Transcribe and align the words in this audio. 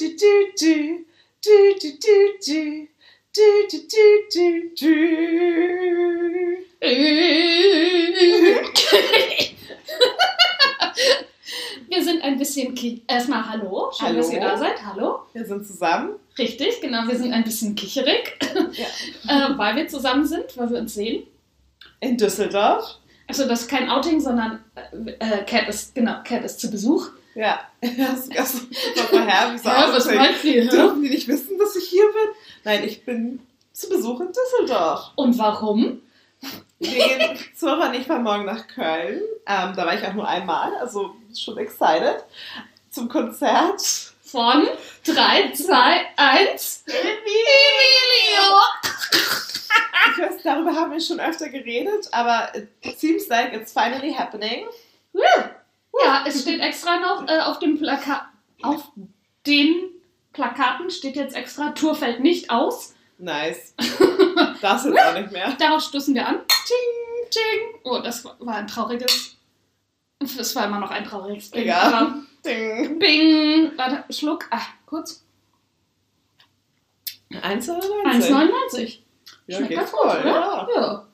du, 0.00 0.08
du, 0.16 0.32
du. 0.58 1.04
Du, 1.42 1.74
du, 1.80 1.88
du, 1.98 2.16
du. 2.46 2.88
Du, 4.32 4.70
du. 4.76 4.94
Wir 11.88 12.04
sind 12.04 12.22
ein 12.22 12.38
bisschen 12.38 12.74
erstmal 13.08 13.48
hallo, 13.48 13.90
schön, 13.96 14.16
dass 14.16 14.30
ihr 14.32 14.40
Hallo. 14.40 14.50
da 14.52 14.56
seid. 14.58 14.84
Hallo. 14.84 15.18
Wir 15.32 15.44
sind 15.44 15.66
zusammen. 15.66 16.10
Richtig, 16.38 16.80
genau, 16.80 17.06
wir 17.08 17.16
sind 17.16 17.32
ein 17.32 17.44
bisschen 17.44 17.74
kicherig, 17.74 18.38
Ja. 18.72 18.86
äh, 19.52 19.58
weil 19.58 19.76
wir 19.76 19.88
zusammen 19.88 20.24
sind, 20.24 20.56
weil 20.56 20.70
wir 20.70 20.78
uns 20.78 20.94
sehen. 20.94 21.24
In 22.00 22.16
Düsseldorf. 22.16 22.96
Also 23.26 23.46
das 23.46 23.62
ist 23.62 23.68
kein 23.68 23.88
Outing, 23.90 24.20
sondern 24.20 24.64
äh, 24.74 25.10
äh, 25.18 25.44
Cat 25.44 25.68
ist 25.68 25.94
genau, 25.94 26.22
Cat 26.24 26.44
ist 26.44 26.60
zu 26.60 26.70
Besuch. 26.70 27.10
Ja. 27.34 27.60
Das 27.80 28.26
ist 28.26 28.34
ganz 28.34 28.66
vorher. 29.08 29.50
Wieso 29.52 29.68
Ja, 29.68 29.92
was 29.92 30.06
meint 30.06 30.44
ihr? 30.44 30.68
Dürfen 30.68 31.02
die 31.02 31.10
nicht 31.10 31.28
wissen, 31.28 31.58
dass 31.58 31.76
ich 31.76 31.88
hier 31.88 32.04
bin? 32.06 32.30
Nein, 32.64 32.84
ich 32.84 33.04
bin 33.04 33.40
zu 33.72 33.88
Besuch 33.88 34.20
in 34.20 34.28
Düsseldorf. 34.32 35.10
Und 35.16 35.38
warum? 35.38 36.02
Wir 36.78 36.88
gehen, 36.90 37.38
Zora 37.54 37.88
und 37.88 37.94
ich 37.94 38.06
fahren 38.06 38.22
morgen 38.22 38.46
nach 38.46 38.66
Köln. 38.66 39.22
Ähm, 39.46 39.72
da 39.76 39.86
war 39.86 39.94
ich 39.94 40.06
auch 40.06 40.14
nur 40.14 40.26
einmal, 40.26 40.74
also 40.76 41.14
schon 41.36 41.58
excited. 41.58 42.24
Zum 42.90 43.08
Konzert. 43.08 43.80
Von 44.22 44.68
3, 45.04 45.52
2, 45.52 46.06
1. 46.16 46.84
Emilio! 46.86 48.60
Ich 50.12 50.18
weiß, 50.22 50.42
darüber 50.44 50.72
haben 50.74 50.92
wir 50.92 51.00
schon 51.00 51.18
öfter 51.20 51.48
geredet, 51.48 52.08
aber 52.12 52.52
it 52.54 52.98
seems 53.00 53.28
like 53.28 53.52
it's 53.52 53.72
finally 53.72 54.12
happening. 54.12 54.66
Ja, 56.04 56.24
es 56.26 56.42
steht 56.42 56.60
extra 56.60 56.98
noch 56.98 57.26
äh, 57.28 57.40
auf 57.40 57.58
dem 57.58 57.78
Plakat. 57.78 58.22
Auf 58.62 58.90
den 59.46 59.90
Plakaten 60.32 60.90
steht 60.90 61.16
jetzt 61.16 61.34
extra, 61.34 61.70
Tour 61.70 61.94
fällt 61.94 62.20
nicht 62.20 62.50
aus. 62.50 62.94
Nice. 63.18 63.74
Das 64.62 64.84
jetzt 64.84 64.98
auch 64.98 65.14
nicht 65.14 65.32
mehr. 65.32 65.52
Darauf 65.58 65.82
stoßen 65.82 66.14
wir 66.14 66.26
an. 66.26 66.36
Ting, 66.66 67.30
ting. 67.30 67.80
Oh, 67.84 67.98
das 67.98 68.24
war 68.24 68.54
ein 68.56 68.66
trauriges. 68.66 69.36
Das 70.18 70.54
war 70.54 70.66
immer 70.66 70.78
noch 70.80 70.90
ein 70.90 71.04
trauriges 71.04 71.50
Ding. 71.50 71.66
Ja. 71.66 71.80
Aber 71.82 72.14
Ding. 72.44 72.98
Bing. 72.98 73.72
Warte, 73.76 74.04
Schluck. 74.12 74.46
Ah, 74.50 74.60
kurz. 74.86 75.24
1,99. 77.30 78.04
1,99. 78.04 78.98
Ja, 79.46 79.56
Schmeckt 79.58 79.74
ganz 79.74 79.90
voll, 79.90 80.08
gut, 80.08 80.20
oder? 80.20 80.24
ja. 80.24 80.68
Ja. 80.74 81.06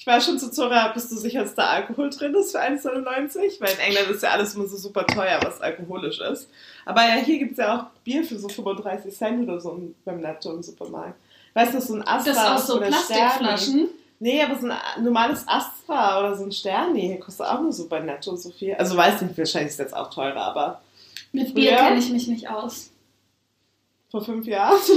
Ich 0.00 0.06
war 0.06 0.18
schon 0.18 0.38
zu 0.38 0.50
Zora, 0.50 0.88
bist 0.94 1.12
du 1.12 1.16
sicher, 1.16 1.42
dass 1.42 1.54
da 1.54 1.66
Alkohol 1.66 2.08
drin 2.08 2.34
ist 2.34 2.52
für 2.52 2.58
1,99? 2.58 3.60
Weil 3.60 3.72
in 3.72 3.80
England 3.80 4.08
ist 4.08 4.22
ja 4.22 4.30
alles 4.30 4.54
immer 4.54 4.66
so 4.66 4.78
super 4.78 5.06
teuer, 5.06 5.38
was 5.42 5.60
alkoholisch 5.60 6.20
ist. 6.20 6.48
Aber 6.86 7.02
ja, 7.02 7.16
hier 7.16 7.38
gibt 7.38 7.52
es 7.52 7.58
ja 7.58 7.76
auch 7.78 7.84
Bier 8.02 8.24
für 8.24 8.38
so 8.38 8.48
35 8.48 9.14
Cent 9.14 9.46
oder 9.46 9.60
so 9.60 9.78
beim 10.06 10.22
Netto 10.22 10.54
im 10.54 10.62
Supermarkt. 10.62 11.16
Weißt 11.52 11.74
du, 11.74 11.82
so 11.82 11.96
ein 11.96 12.08
Astra 12.08 12.32
Das 12.32 12.46
aus 12.46 12.66
so 12.68 12.76
oder 12.76 12.86
Plastikflaschen. 12.86 13.58
Sterni. 13.58 13.88
Nee, 14.20 14.42
aber 14.42 14.58
so 14.58 14.68
ein 14.68 15.04
normales 15.04 15.44
Astra 15.46 16.20
oder 16.20 16.34
so 16.34 16.44
ein 16.44 16.52
Sterni 16.52 17.02
hier 17.02 17.20
kostet 17.20 17.44
auch 17.48 17.60
nur 17.60 17.72
so 17.72 17.86
bei 17.86 18.00
Netto 18.00 18.34
so 18.36 18.50
viel. 18.50 18.76
Also 18.76 18.96
weiß 18.96 19.20
nicht, 19.20 19.36
wahrscheinlich 19.36 19.72
ist 19.72 19.80
jetzt 19.80 19.94
auch 19.94 20.08
teurer, 20.08 20.40
aber 20.40 20.80
Mit 21.32 21.54
Bier 21.54 21.76
kenne 21.76 21.98
ich 21.98 22.08
mich 22.08 22.26
nicht 22.26 22.48
aus. 22.48 22.90
Vor 24.10 24.24
fünf 24.24 24.46
Jahren. 24.46 24.78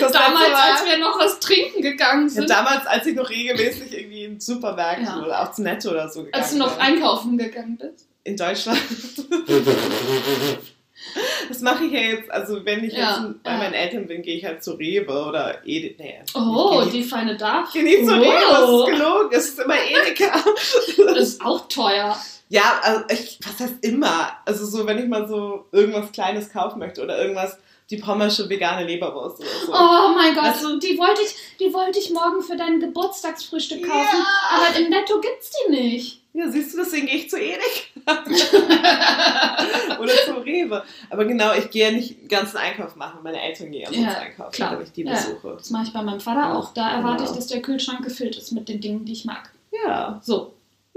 Das 0.00 0.12
Damals, 0.12 0.52
als 0.54 0.84
wir 0.84 0.98
noch 0.98 1.18
was 1.18 1.40
trinken 1.40 1.80
gegangen 1.82 2.24
ja, 2.24 2.28
sind. 2.34 2.50
damals, 2.50 2.86
als 2.86 3.06
ich 3.06 3.14
noch 3.14 3.28
regelmäßig 3.30 3.92
irgendwie 3.98 4.24
in 4.24 4.40
Supermärkten 4.40 5.06
Ja. 5.06 5.22
oder 5.24 5.42
auch 5.42 5.52
zu 5.52 5.62
Netto 5.62 5.90
oder 5.90 6.08
so 6.08 6.24
gegangen 6.24 6.42
als 6.42 6.52
du 6.52 6.58
noch 6.58 6.72
bin. 6.72 6.80
einkaufen 6.82 7.38
gegangen 7.38 7.78
bist. 7.78 8.06
in 8.24 8.36
Deutschland. 8.36 8.80
Das 11.48 11.60
mache 11.60 11.84
ich 11.84 11.92
ja 11.92 12.00
jetzt, 12.00 12.30
also 12.30 12.64
wenn 12.66 12.84
ich 12.84 12.92
Ja, 12.92 13.24
jetzt 13.28 13.42
bei 13.42 13.52
ja. 13.52 13.56
meinen 13.56 13.72
Eltern 13.72 14.06
bin, 14.06 14.20
gehe 14.20 14.36
ich 14.36 14.44
halt 14.44 14.62
zu 14.62 14.72
Rewe 14.72 15.24
oder 15.26 15.64
Edeka. 15.64 16.02
Nee, 16.02 16.18
Oh, 16.34 16.84
die 16.92 17.02
feine 17.02 17.32
nicht, 17.32 17.44
ich 17.68 17.72
gehe 17.72 17.84
nicht 17.84 18.04
zu 18.06 18.12
Oh. 18.14 18.20
Rewe, 18.20 18.50
das 18.50 18.68
ist 18.70 18.98
gelogen, 18.98 19.28
es 19.32 19.48
ist 19.48 19.58
immer 19.60 19.76
Edeka. 19.76 20.44
Das 21.14 21.16
ist 21.18 21.40
auch 21.44 21.66
teuer. 21.68 22.16
Ja, 22.50 22.80
also 22.82 23.04
ich, 23.10 23.38
was 23.46 23.60
heißt 23.60 23.74
immer? 23.84 24.32
Also 24.44 24.64
so, 24.64 24.86
wenn 24.86 24.98
ich 24.98 25.06
mal 25.06 25.28
so 25.28 25.66
irgendwas 25.72 26.12
Kleines 26.12 26.50
kaufen 26.50 26.78
möchte 26.78 27.02
oder 27.02 27.20
irgendwas, 27.20 27.58
die 27.90 27.96
pommersche 27.96 28.48
vegane 28.48 28.84
Leberwurst 28.86 29.40
oder 29.40 29.48
so. 29.66 29.72
Oh 29.72 30.14
mein 30.14 30.34
Gott, 30.34 30.44
Also- 30.44 30.78
die 30.78 30.98
wollte 30.98 31.20
ich, 31.22 31.34
die 31.58 31.72
wollte 31.72 31.98
ich 31.98 32.10
morgen 32.10 32.42
für 32.42 32.56
dein 32.56 32.80
Geburtstagsfrühstück 32.80 33.82
kaufen. 33.86 34.18
Ja. 34.18 34.26
Aber 34.68 34.78
im 34.78 34.90
Netto 34.90 35.20
gibt's 35.20 35.50
die 35.66 35.70
nicht. 35.72 36.22
Ja, 36.34 36.48
siehst 36.48 36.72
du, 36.74 36.78
deswegen 36.78 37.06
gehe 37.06 37.16
ich 37.16 37.30
zu 37.30 37.36
Edeka. 37.38 37.64
oder 40.00 40.12
zu 40.24 40.34
Rewe. 40.34 40.84
Aber 41.10 41.24
genau, 41.24 41.52
ich 41.54 41.70
gehe 41.70 41.86
ja 41.86 41.92
nicht 41.92 42.20
den 42.20 42.28
ganzen 42.28 42.58
Einkauf 42.58 42.96
machen. 42.96 43.20
Meine 43.22 43.40
Eltern 43.42 43.70
gehen 43.70 43.82
ja 43.82 43.88
sonst 43.88 44.00
Ja, 44.04 44.18
einkaufen, 44.20 44.52
klar. 44.52 44.72
wenn 44.78 44.84
ich 44.84 44.92
die 44.92 45.02
Ja. 45.02 45.12
besuche. 45.12 45.54
Das 45.58 45.70
mache 45.70 45.84
ich 45.86 45.92
bei 45.92 46.02
meinem 46.02 46.20
Vater 46.20 46.56
auch. 46.56 46.72
Da 46.74 46.90
erwarte 46.90 47.18
Genau. 47.24 47.30
ich, 47.30 47.36
dass 47.36 47.46
der 47.48 47.62
Kühlschrank 47.62 48.04
gefüllt 48.04 48.36
ist 48.36 48.52
mit 48.52 48.68
den 48.68 48.80
Dingen, 48.80 49.04
die 49.04 49.12
ich 49.12 49.24
mag. 49.24 49.50
Ja, 49.84 50.20
So, 50.22 50.54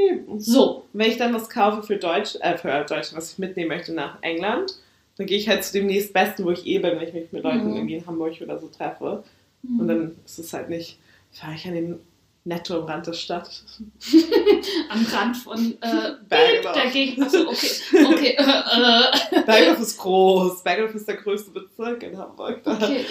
eben. 0.10 0.40
so. 0.40 0.86
Wenn 0.94 1.10
ich 1.12 1.18
dann 1.18 1.34
was 1.34 1.50
kaufe 1.50 1.84
für 1.84 1.98
Deutsch, 1.98 2.36
äh, 2.42 2.58
für 2.58 2.68
Deutschland, 2.70 3.16
was 3.16 3.34
ich 3.34 3.38
mitnehmen 3.40 3.70
möchte 3.70 3.94
nach 3.94 4.18
England, 4.22 4.76
dann 5.18 5.28
gehe 5.28 5.38
ich 5.38 5.48
halt 5.50 5.64
zu 5.64 5.74
dem 5.74 5.88
nächstbesten, 5.88 6.46
wo 6.46 6.52
ich 6.52 6.66
eh 6.66 6.80
bin, 6.80 6.92
wenn 7.00 7.08
ich 7.08 7.14
mich 7.14 7.32
mit 7.32 7.44
Leuten 7.44 7.70
Mhm. 7.70 7.76
irgendwie 7.76 7.96
in 7.96 8.08
Hamburg 8.08 8.34
oder 8.42 8.58
so 8.60 8.68
treffe. 8.68 9.24
Und 9.64 9.88
dann 9.88 10.16
ist 10.26 10.40
es 10.40 10.54
halt 10.54 10.70
nicht, 10.70 10.98
fahre 11.32 11.54
ich 11.54 11.68
an 11.68 11.74
den 11.76 12.00
Netto 12.44 12.80
am 12.80 12.86
Rand 12.86 13.06
der 13.06 13.14
Stadt. 13.14 13.64
Am 14.90 15.06
Rand 15.12 15.38
von 15.38 15.78
äh, 15.82 16.12
Bergedorf. 16.30 16.74
der 16.74 16.90
Gegend. 16.92 17.24
Achso, 17.24 17.42
okay. 17.48 17.70
Okay. 18.14 18.38
Äh, 18.40 19.36
äh. 19.36 19.42
Bergdorf 19.46 19.80
ist 19.80 19.98
groß. 20.00 20.64
Bergdorf 20.64 20.96
ist 20.96 21.08
der 21.08 21.18
größte 21.18 21.52
Bezirk 21.52 22.02
in 22.02 22.18
Hamburg. 22.18 22.62
Okay. 22.66 23.06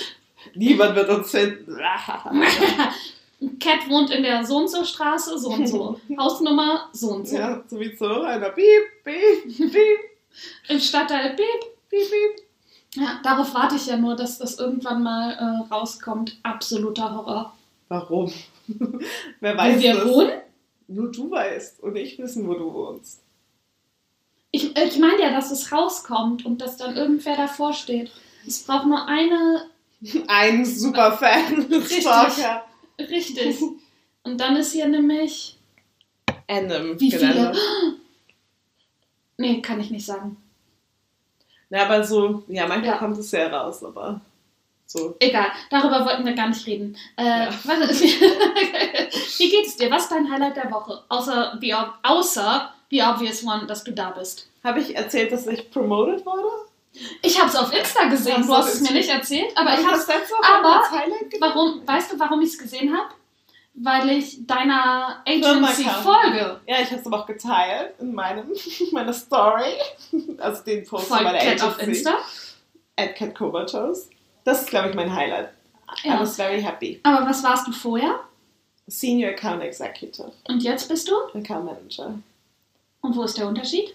Niemand 0.57 0.97
wird 0.97 1.09
uns 1.11 1.31
finden. 1.31 1.77
Cat 3.59 3.89
wohnt 3.89 4.11
in 4.11 4.23
der 4.23 4.45
so 4.45 4.59
und 4.59 4.69
so 4.69 4.85
Straße, 4.85 5.39
so 5.39 5.49
und 5.51 5.67
so. 5.67 5.99
Hausnummer, 6.19 6.89
so 6.93 7.13
und 7.13 7.27
so. 7.29 7.37
ja, 7.37 7.63
so 7.67 7.81
wie 7.81 7.95
so 7.97 8.21
einer 8.23 8.51
Piep, 8.51 8.65
piep, 9.05 9.57
piep, 9.73 9.99
Im 10.69 10.79
Stadtteil 10.79 11.31
Beep. 11.37 11.61
piep, 11.89 12.11
piep. 12.11 12.47
Ja, 12.95 13.21
darauf 13.23 13.55
warte 13.55 13.77
ich 13.77 13.87
ja 13.87 13.97
nur, 13.97 14.17
dass 14.17 14.39
das 14.39 14.59
irgendwann 14.59 15.03
mal 15.03 15.33
äh, 15.33 15.73
rauskommt. 15.73 16.39
Absoluter 16.43 17.15
Horror. 17.17 17.55
Warum? 17.89 18.33
Wer 19.41 19.55
Wo 19.55 19.59
weiß 19.59 19.81
wir 19.81 19.95
das? 19.95 20.09
wohnen? 20.09 20.31
Nur 20.89 21.11
du 21.13 21.31
weißt 21.31 21.81
und 21.83 21.97
ich 21.97 22.19
wissen, 22.19 22.49
wo 22.49 22.55
du 22.55 22.73
wohnst. 22.75 23.21
Ich, 24.51 24.77
ich 24.77 24.99
meine 24.99 25.21
ja, 25.23 25.31
dass 25.31 25.53
es 25.53 25.71
rauskommt 25.71 26.45
und 26.45 26.61
dass 26.61 26.77
dann 26.77 26.97
irgendwer 26.97 27.37
davor 27.37 27.73
steht. 27.73 28.11
Es 28.47 28.65
braucht 28.65 28.87
nur 28.87 29.07
eine. 29.07 29.67
Ein 30.27 30.65
super 30.65 31.13
Fan, 31.13 31.67
Richtig. 31.71 32.01
Stalker. 32.01 32.65
Richtig. 33.09 33.57
Und 34.23 34.39
dann 34.41 34.57
ist 34.57 34.73
hier 34.73 34.89
nämlich. 34.89 35.57
Anim 36.49 36.99
Wie 37.01 37.11
viele? 37.11 37.33
genannt. 37.33 37.59
Nee, 39.39 39.61
kann 39.63 39.81
ich 39.81 39.91
nicht 39.91 40.05
sagen. 40.05 40.37
Na, 41.71 41.85
aber 41.85 42.03
so, 42.05 42.43
ja, 42.49 42.67
manchmal 42.67 42.95
Ja. 42.95 42.99
kommt 42.99 43.17
es 43.19 43.31
ja 43.31 43.47
raus, 43.47 43.83
aber 43.85 44.21
so. 44.87 45.15
Egal, 45.21 45.47
darüber 45.71 46.05
wollten 46.05 46.27
wir 46.27 46.33
gar 46.35 46.49
nicht 46.49 46.67
reden. 46.67 46.97
Äh, 47.17 47.25
Ja. 47.45 47.49
was, 47.65 48.01
wie 49.39 49.49
geht 49.51 49.67
es 49.67 49.77
dir? 49.77 49.91
Was 49.91 50.03
ist 50.05 50.13
dein 50.13 50.31
Highlight 50.31 50.57
der 50.57 50.71
Woche? 50.71 51.03
Außer 51.09 51.57
the, 51.61 51.75
außer 52.03 52.75
the 52.91 53.03
obvious 53.03 53.45
one, 53.45 53.67
dass 53.67 53.85
du 53.85 53.93
da 53.93 54.11
bist. 54.11 54.49
Habe 54.65 54.81
ich 54.81 54.95
erzählt, 54.97 55.31
dass 55.33 55.47
ich 55.47 55.71
promoted 55.71 56.27
wurde? 56.27 56.49
Ich 57.23 57.39
habe 57.39 57.49
es 57.49 57.57
auf 57.57 57.73
Insta 57.73 58.05
gesehen. 58.09 58.47
Du 58.47 58.55
hast 58.55 58.75
es 58.75 58.81
mir 58.81 58.93
nicht 58.93 59.09
erzählt, 59.09 59.57
aber 59.57 59.71
ich 59.79 59.87
Hab 59.87 59.93
habe 59.93 59.97
letzte 59.99 60.35
aber-? 60.43 60.83
Warum? 61.41 61.87
Weißt 61.87 62.13
du, 62.13 62.19
warum 62.19 62.41
ich 62.43 62.51
es 62.51 62.59
gesehen 62.59 62.97
habe? 62.97 63.15
Weil 63.75 64.11
ich 64.11 64.45
deiner 64.47 65.23
Agency 65.27 65.85
folge. 66.03 66.61
Ja, 66.67 66.81
ich 66.81 66.91
habe 66.91 67.01
es 67.01 67.07
aber 67.07 67.21
auch 67.21 67.27
geteilt 67.27 67.95
in 68.01 68.13
meinem, 68.15 68.49
meiner 68.93 69.13
Story. 69.13 69.73
Also 70.39 70.65
den 70.65 70.85
Post 70.85 71.07
von 71.07 71.19
Folgt 71.19 71.25
meiner 71.33 71.39
Cat 71.39 71.63
Agency. 71.63 71.65
auf 71.67 71.83
Insta. 71.83 72.19
At 72.97 73.15
Cat 73.15 73.35
Comatose. 73.35 74.09
Das 74.45 74.63
ist, 74.63 74.71
glaube 74.71 74.89
ich, 74.91 74.95
mein 74.95 75.15
Highlight. 75.15 75.51
I 76.05 76.09
Ja. 76.09 76.21
was 76.21 76.37
very 76.37 76.61
happy. 76.61 77.01
Aber 77.05 77.25
was 77.27 77.43
warst 77.45 77.67
du 77.69 77.73
vorher? 77.73 78.21
Senior 78.89 79.31
Account 79.31 79.63
Executive. 79.63 80.33
Und 80.49 80.63
jetzt 80.65 80.89
bist 80.89 81.09
du? 81.09 81.15
Account 81.39 81.65
Manager. 81.67 82.15
Und 83.03 83.17
wo 83.17 83.23
ist 83.23 83.39
der 83.39 83.47
Unterschied? 83.47 83.95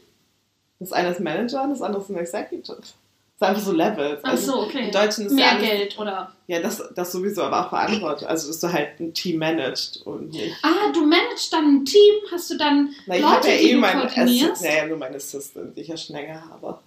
Das 0.79 0.91
eine 0.91 1.09
ist 1.09 1.19
Manager 1.19 1.63
und 1.63 1.71
das 1.71 1.81
andere 1.81 2.01
ist 2.01 2.09
ein 2.09 2.17
Executive. 2.17 2.77
Das 2.77 2.93
ist 3.35 3.43
einfach 3.43 3.61
so 3.61 3.71
Levels. 3.73 4.19
Ach 4.23 4.29
Also 4.31 4.51
so, 4.51 4.61
okay. 4.61 4.85
Im 4.85 4.91
Deutschen 4.91 5.25
ist 5.25 5.33
Mehr 5.33 5.45
ja 5.45 5.51
alles, 5.51 5.63
Geld 5.67 5.99
oder. 5.99 6.31
Ja, 6.47 6.59
das, 6.61 6.83
das 6.95 7.11
sowieso, 7.11 7.43
aber 7.43 7.65
auch 7.65 7.69
Verantwortung. 7.69 8.27
Also, 8.27 8.47
dass 8.47 8.59
du 8.61 8.71
halt 8.71 8.99
ein 8.99 9.13
Team 9.13 9.39
managst 9.39 10.05
und 10.05 10.31
nicht. 10.31 10.55
Ah, 10.63 10.91
du 10.93 11.05
managst 11.05 11.51
dann 11.51 11.77
ein 11.77 11.85
Team, 11.85 12.13
hast 12.31 12.49
du 12.49 12.57
dann 12.57 12.95
Na, 13.05 13.17
ich 13.17 13.23
habe 13.23 13.47
ja 13.47 13.53
eh 13.53 13.73
koordinierst? 13.73 14.17
Assistant, 14.17 14.61
naja, 14.61 14.85
nur 14.87 14.97
meinen 14.97 15.15
Assistant, 15.15 15.75
die 15.75 15.81
ich 15.81 15.87
ja 15.89 15.97
schon 15.97 16.15
länger 16.15 16.49
habe. 16.49 16.79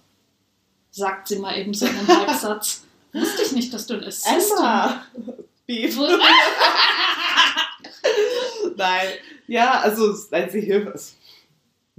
Sagt 0.91 1.27
sie 1.27 1.37
mal 1.37 1.55
eben 1.57 1.73
so 1.73 1.85
einen 1.85 2.07
Halbsatz. 2.07 2.83
Wusste 3.13 3.43
ich 3.43 3.51
nicht, 3.51 3.73
dass 3.73 3.85
du 3.87 3.95
ein 3.95 4.03
Assistant 4.03 4.59
Emma! 4.59 5.03
Beef. 5.67 5.99
Nein. 8.75 9.07
Ja, 9.45 9.81
also, 9.81 10.15
nein, 10.31 10.49
sie 10.49 10.61
hilft. 10.61 11.13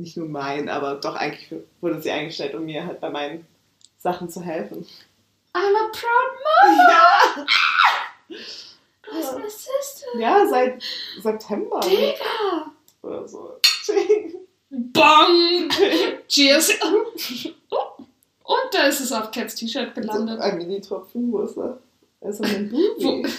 Nicht 0.00 0.17
nur 0.17 0.29
mein, 0.29 0.69
aber 0.69 0.94
doch 0.94 1.14
eigentlich 1.14 1.61
wurde 1.81 2.00
sie 2.00 2.11
eingestellt, 2.11 2.55
um 2.55 2.64
mir 2.64 2.87
halt 2.87 3.00
bei 3.00 3.11
meinen 3.11 3.47
Sachen 3.99 4.29
zu 4.31 4.41
helfen. 4.41 4.87
I'm 5.52 5.76
a 5.76 5.91
proud 5.93 6.32
mom. 6.47 6.79
Ja, 8.29 8.37
Du 9.02 9.11
hast 9.12 9.35
eine 9.35 9.50
Sister. 9.50 10.19
ja 10.19 10.47
seit 10.49 10.82
September 11.20 11.81
Digga. 11.81 12.70
oder 13.02 13.26
so. 13.29 13.58
Bong. 14.70 15.69
Cheers. 16.29 16.73
Oh. 17.70 18.05
Und 18.44 18.58
da 18.75 18.85
ist 18.87 19.00
es 19.00 19.11
auf 19.12 19.31
Cats 19.32 19.55
T-Shirt 19.56 19.93
so 19.94 20.00
gelandet. 20.00 20.41
ein 20.41 20.56
Mini-Tropfen, 20.58 21.31
wo 21.32 21.41
ist 21.43 21.56
er? 21.56 21.79
Er 22.20 22.31
ist 22.31 22.43
ein 22.44 22.70
Wo- 22.73 23.23
Baby. 23.23 23.32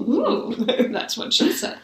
Ooh, 0.00 0.52
that's 0.92 1.16
what 1.16 1.32
she 1.32 1.50
said. 1.52 1.78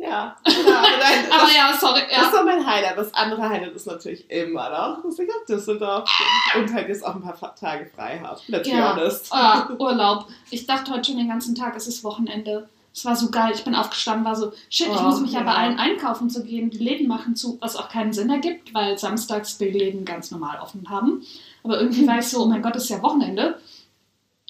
Ja, 0.00 0.36
genau. 0.44 0.68
aber 0.78 0.80
nein, 1.00 1.24
Aber 1.32 1.42
das, 1.42 1.54
ja, 1.56 1.76
sorry. 1.78 2.02
das 2.08 2.26
Ja. 2.26 2.32
war 2.32 2.44
mein 2.44 2.64
Highlight. 2.64 2.96
Das 2.96 3.12
andere 3.14 3.48
Highlight 3.48 3.74
ist 3.74 3.86
natürlich 3.86 4.30
immer 4.30 4.70
noch, 4.70 5.02
dass 5.02 5.18
ich 5.18 5.28
auf 5.28 5.44
Düsseldorf 5.48 6.08
bin 6.54 6.62
und 6.62 6.72
halt 6.72 6.88
jetzt 6.88 7.04
auch 7.04 7.16
ein 7.16 7.22
paar 7.22 7.54
Tage 7.56 7.86
frei 7.94 8.20
habe. 8.22 8.38
Let's 8.46 8.68
Ja. 8.68 8.92
be 8.94 9.00
honest. 9.00 9.26
Ah, 9.32 9.68
Urlaub. 9.78 10.26
Ich 10.50 10.66
dachte 10.66 10.92
heute 10.92 11.04
schon 11.06 11.16
den 11.18 11.28
ganzen 11.28 11.54
Tag, 11.56 11.74
es 11.76 11.88
ist 11.88 12.04
Wochenende. 12.04 12.68
Es 12.94 13.04
war 13.04 13.16
so 13.16 13.30
geil. 13.30 13.52
Ich 13.54 13.64
bin 13.64 13.74
aufgestanden, 13.74 14.24
war 14.24 14.34
so, 14.36 14.52
shit, 14.70 14.88
ich 14.88 14.98
Oh, 14.98 15.02
muss 15.02 15.20
mich 15.20 15.32
ja 15.32 15.40
ja. 15.40 15.46
bei 15.46 15.52
allen 15.54 15.78
einkaufen 15.78 16.30
zu 16.30 16.42
gehen. 16.44 16.70
Die 16.70 16.78
Läden 16.78 17.06
machen 17.08 17.36
zu, 17.36 17.58
was 17.60 17.76
auch 17.76 17.88
keinen 17.88 18.12
Sinn 18.12 18.30
ergibt, 18.30 18.72
weil 18.74 18.96
samstags 18.98 19.58
die 19.58 19.66
Läden 19.70 20.04
ganz 20.04 20.30
normal 20.30 20.58
offen 20.60 20.88
haben. 20.90 21.22
Aber 21.64 21.80
irgendwie 21.80 22.06
war 22.08 22.18
ich 22.18 22.26
so, 22.28 22.42
oh 22.42 22.46
mein 22.46 22.62
Gott, 22.62 22.76
es 22.76 22.84
ist 22.84 22.90
ja 22.90 23.02
Wochenende. 23.02 23.60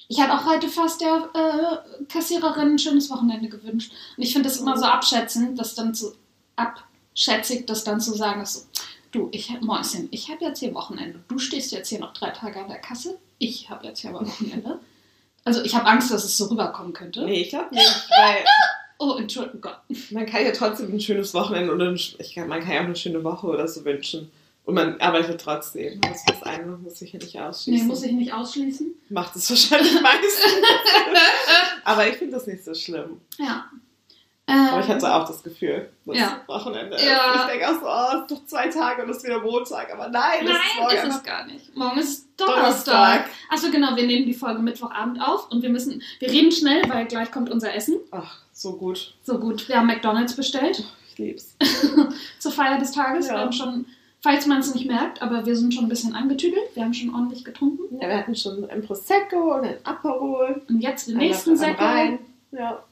Ich 0.09 0.19
habe 0.19 0.33
auch 0.33 0.45
heute 0.45 0.67
fast 0.67 1.01
der 1.01 1.29
äh, 1.33 2.05
Kassiererin 2.11 2.71
ein 2.71 2.79
schönes 2.79 3.09
Wochenende 3.11 3.47
gewünscht. 3.47 3.91
Und 4.17 4.23
ich 4.23 4.33
finde 4.33 4.49
das 4.49 4.57
immer 4.57 4.75
so 4.75 4.85
abschätzend, 4.85 5.57
das 5.57 5.75
dann 5.75 5.93
so 5.93 6.13
abschätzig, 6.55 7.67
das 7.67 7.83
dann 7.83 8.01
zu 8.01 8.15
sagen, 8.15 8.39
dass 8.39 8.55
so, 8.55 8.61
du, 9.11 9.29
ich 9.31 9.51
hab, 9.51 9.61
Mäuschen, 9.61 10.07
ich 10.09 10.29
habe 10.29 10.43
jetzt 10.43 10.59
hier 10.59 10.73
Wochenende. 10.73 11.19
Du 11.27 11.37
stehst 11.37 11.71
jetzt 11.71 11.89
hier 11.89 11.99
noch 11.99 12.13
drei 12.13 12.31
Tage 12.31 12.59
an 12.59 12.67
der 12.67 12.79
Kasse. 12.79 13.19
Ich 13.37 13.69
habe 13.69 13.85
jetzt 13.85 13.99
hier 13.99 14.09
aber 14.09 14.25
Wochenende. 14.27 14.79
Also 15.45 15.61
ich 15.63 15.75
habe 15.75 15.85
Angst, 15.85 16.11
dass 16.11 16.25
es 16.25 16.37
so 16.37 16.45
rüberkommen 16.45 16.91
könnte. 16.91 17.23
Nee, 17.23 17.41
ich 17.41 17.49
glaube 17.49 17.73
nicht, 17.73 18.09
weil 18.09 18.43
Oh, 19.01 19.15
Entschuldigung, 19.17 19.61
Gott. 19.61 19.77
man 20.11 20.25
kann 20.25 20.43
ja 20.43 20.51
trotzdem 20.51 20.91
ein 20.91 20.99
schönes 20.99 21.33
Wochenende 21.33 21.73
oder 21.73 21.87
ein, 21.87 21.95
ich 21.95 22.35
kann, 22.35 22.49
man 22.49 22.59
kann 22.59 22.73
ja 22.73 22.81
auch 22.81 22.85
eine 22.85 22.97
schöne 22.97 23.23
Woche 23.23 23.47
oder 23.47 23.65
so 23.65 23.85
wünschen. 23.85 24.29
Und 24.69 24.75
man 24.75 25.01
arbeitet 25.01 25.41
trotzdem. 25.41 25.99
Das, 26.01 26.23
das 26.25 26.43
eine 26.43 26.65
muss 26.77 27.01
ich 27.01 27.11
ja 27.11 27.17
nicht 27.19 27.33
Nee, 27.33 27.41
ausschließen. 27.41 27.87
muss 27.87 28.03
ich 28.03 28.11
nicht 28.11 28.31
ausschließen. 28.33 28.93
Macht 29.09 29.35
es 29.35 29.49
wahrscheinlich 29.49 29.99
meistens. 29.99 30.63
Aber 31.83 32.07
ich 32.07 32.15
finde 32.17 32.35
das 32.35 32.45
nicht 32.45 32.63
so 32.63 32.73
schlimm. 32.75 33.19
Ja. 33.39 33.65
Aber 34.45 34.79
ich 34.79 34.87
Ähm, 34.87 34.95
hatte 34.95 35.13
auch 35.15 35.27
das 35.27 35.41
Gefühl, 35.43 35.89
dass 36.05 36.17
Ja. 36.17 36.41
Wochenende 36.47 36.97
Ja. 37.03 37.35
Ich 37.35 37.51
denke 37.51 37.67
auch 37.67 37.79
so, 37.81 37.87
oh, 37.87 38.15
es 38.17 38.21
ist 38.21 38.31
doch 38.31 38.45
zwei 38.47 38.67
Tage 38.67 39.03
und 39.03 39.09
es 39.09 39.17
ist 39.17 39.23
wieder 39.25 39.41
Montag. 39.41 39.91
Aber 39.93 40.07
nein, 40.09 40.45
das 40.45 40.51
ist 40.55 40.59
Nein, 40.77 40.83
morgen 40.83 41.09
ist 41.09 41.15
es 41.17 41.23
gar 41.23 41.45
nicht. 41.47 41.75
Morgen 41.75 41.99
ist 41.99 42.27
Donnerstag. 42.37 42.55
Donnerstag. 42.55 43.29
Achso, 43.49 43.71
genau, 43.71 43.95
wir 43.95 44.05
nehmen 44.05 44.25
die 44.27 44.33
Folge 44.35 44.59
Mittwochabend 44.61 45.19
auf 45.21 45.51
und 45.51 45.61
wir 45.63 45.69
müssen, 45.69 46.01
wir 46.19 46.29
reden 46.31 46.51
schnell, 46.51 46.81
weil 46.89 47.05
gleich 47.07 47.31
kommt 47.31 47.49
unser 47.49 47.73
Essen. 47.73 47.97
Ach, 48.11 48.37
so 48.53 48.73
gut. 48.77 49.15
So 49.23 49.39
gut, 49.39 49.67
wir 49.67 49.77
haben 49.77 49.87
McDonalds 49.87 50.35
bestellt 50.35 50.83
Ich 51.11 51.17
lieb's. 51.17 51.55
zur 52.39 52.51
Feier 52.51 52.77
des 52.79 52.91
Tages. 52.91 53.27
Ja. 53.27 53.33
Wir 53.33 53.39
haben 53.41 53.51
schon, 53.51 53.85
falls 54.21 54.45
man 54.45 54.59
es 54.59 54.73
nicht 54.73 54.87
merkt, 54.87 55.21
aber 55.21 55.45
wir 55.45 55.55
sind 55.55 55.73
schon 55.73 55.85
ein 55.85 55.89
bisschen 55.89 56.13
angetüdelt. 56.15 56.63
Wir 56.75 56.83
haben 56.83 56.93
schon 56.93 57.13
ordentlich 57.13 57.43
getrunken. 57.45 57.97
Ja, 58.01 58.07
wir 58.07 58.17
hatten 58.17 58.35
schon 58.35 58.69
ein 58.69 58.81
Prosecco 58.81 59.55
und 59.55 59.65
ein 59.65 59.77
Aperol. 59.83 60.61
Und 60.69 60.81
jetzt 60.81 61.07
den 61.07 61.17
nächsten. 61.17 61.57
Rhein. 61.57 62.19
Ja. 62.51 62.83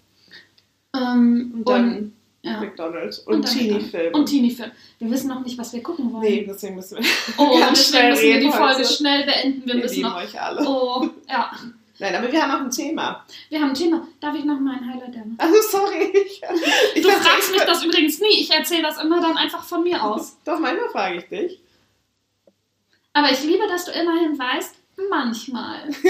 Ähm, 0.96 1.52
Und 1.56 1.68
dann 1.70 2.14
ja. 2.44 2.60
McDonald's 2.62 3.20
Und 3.20 3.36
und, 3.36 3.46
Teenie-Film. 3.46 4.14
Und 4.14 4.26
Teenie-Film. 4.28 4.72
Wir 5.00 5.12
wissen 5.12 5.28
noch 5.28 5.44
nicht, 5.44 5.58
was 5.58 5.74
wir 5.74 5.84
gucken 5.84 6.12
wollen. 6.14 6.24
Nee, 6.24 6.46
deswegen 6.48 6.76
müssen 6.76 6.98
wir 6.98 7.06
Oh, 7.38 7.60
ganz 7.60 7.78
deswegen 7.80 7.98
schnell 7.98 8.10
müssen 8.12 8.24
wir 8.24 8.40
die 8.40 8.52
Folge 8.52 8.76
heute. 8.76 8.86
schnell 8.86 9.26
beenden. 9.26 9.66
Wir 9.66 9.74
Wir 9.76 9.82
müssen 9.84 10.02
noch. 10.02 10.16
euch 10.18 10.42
alle. 10.42 10.66
Oh, 10.68 11.10
ja. 11.28 11.52
Nein, 12.00 12.16
aber 12.16 12.32
wir 12.32 12.42
haben 12.44 12.52
auch 12.52 12.60
ein 12.60 12.70
Thema. 12.72 13.26
Wir 13.50 13.60
haben 13.60 13.70
ein 13.70 13.76
Thema. 13.76 14.08
Darf 14.20 14.36
ich 14.36 14.46
noch 14.46 14.60
mal 14.60 14.76
ein 14.76 14.88
Highlight 14.88 15.10
nennen? 15.16 15.36
Also 15.40 15.56
sorry. 15.62 16.14
Ich, 16.28 16.42
ich 16.94 17.02
Du 17.02 17.10
fragst 17.10 17.50
ich 17.50 17.56
mich 17.56 17.64
das 17.66 17.84
übrigens 17.84 18.20
nie. 18.20 18.40
Ich 18.42 18.52
erzähle 18.52 18.84
das 18.84 19.02
immer 19.02 19.20
dann 19.20 19.36
einfach 19.38 19.64
von 19.64 19.84
mir 19.84 20.04
aus. 20.04 20.38
Doch, 20.46 20.60
manchmal 20.60 20.90
frage 20.90 21.18
ich 21.18 21.28
dich. 21.28 21.60
Aber 23.14 23.32
ich 23.32 23.42
liebe, 23.42 23.68
dass 23.68 23.86
du 23.86 23.92
immerhin 23.92 24.38
weißt, 24.38 24.76
manchmal. 25.10 25.90
It's 25.90 26.04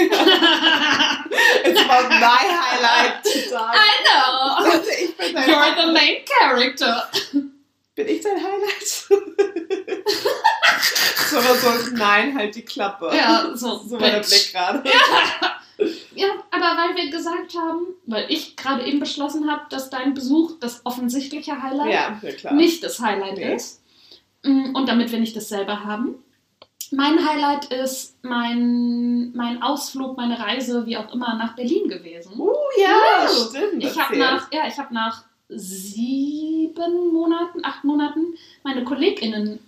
about 1.80 2.08
my 2.10 2.38
highlight 2.38 3.22
today. 3.22 3.56
I 3.56 4.02
know. 4.04 4.56
Also 4.72 4.90
ich 4.90 5.16
bin 5.16 5.34
dein 5.34 5.48
You're 5.48 5.74
the 5.86 5.92
main 5.92 6.16
character. 6.26 7.08
Bin 7.94 8.08
ich 8.08 8.20
dein 8.20 8.36
Highlight? 8.36 8.86
so, 11.30 11.38
aber 11.38 11.54
so, 11.56 11.70
nein, 11.96 12.36
halt 12.36 12.54
die 12.54 12.64
Klappe. 12.64 13.10
Ja, 13.14 13.50
so, 13.54 13.78
So 13.78 13.92
war 13.98 14.10
der. 14.10 14.20
Blick 14.20 14.52
gerade. 14.52 14.82
Ja, 14.88 15.57
aber 16.50 16.64
weil 16.76 16.96
wir 16.96 17.10
gesagt 17.10 17.54
haben, 17.56 17.86
weil 18.06 18.26
ich 18.28 18.56
gerade 18.56 18.84
eben 18.84 19.00
beschlossen 19.00 19.50
habe, 19.50 19.62
dass 19.70 19.90
dein 19.90 20.14
Besuch 20.14 20.52
das 20.60 20.84
offensichtliche 20.84 21.62
Highlight 21.62 21.92
Ja, 21.92 22.20
ja 22.42 22.52
nicht 22.52 22.82
das 22.82 23.00
Highlight 23.00 23.38
Nee. 23.38 23.54
ist. 23.54 23.82
Mm, 24.44 24.74
Und 24.74 24.88
damit 24.88 25.12
wir 25.12 25.20
nicht 25.20 25.36
dasselbe 25.36 25.84
haben. 25.84 26.16
Mein 26.90 27.24
Highlight 27.28 27.66
ist 27.66 28.16
mein, 28.22 29.32
mein 29.34 29.62
Ausflug, 29.62 30.16
meine 30.16 30.38
Reise, 30.38 30.86
wie 30.86 30.96
auch 30.96 31.12
immer, 31.12 31.34
nach 31.36 31.54
Berlin 31.54 31.88
gewesen. 31.88 32.32
Uh, 32.38 32.50
ja, 32.80 33.26
Uh, 33.28 33.48
stimmt. 33.50 33.84
Ich 33.84 33.98
habe 33.98 34.16
nach, 34.16 34.50
ja, 34.52 34.66
ich 34.66 34.78
habe 34.78 34.94
nach 34.94 35.24
sieben 35.48 37.12
Monaten, 37.12 37.64
acht 37.64 37.84
Monaten 37.84 38.34
meine 38.64 38.84
KollegInnen 38.84 39.58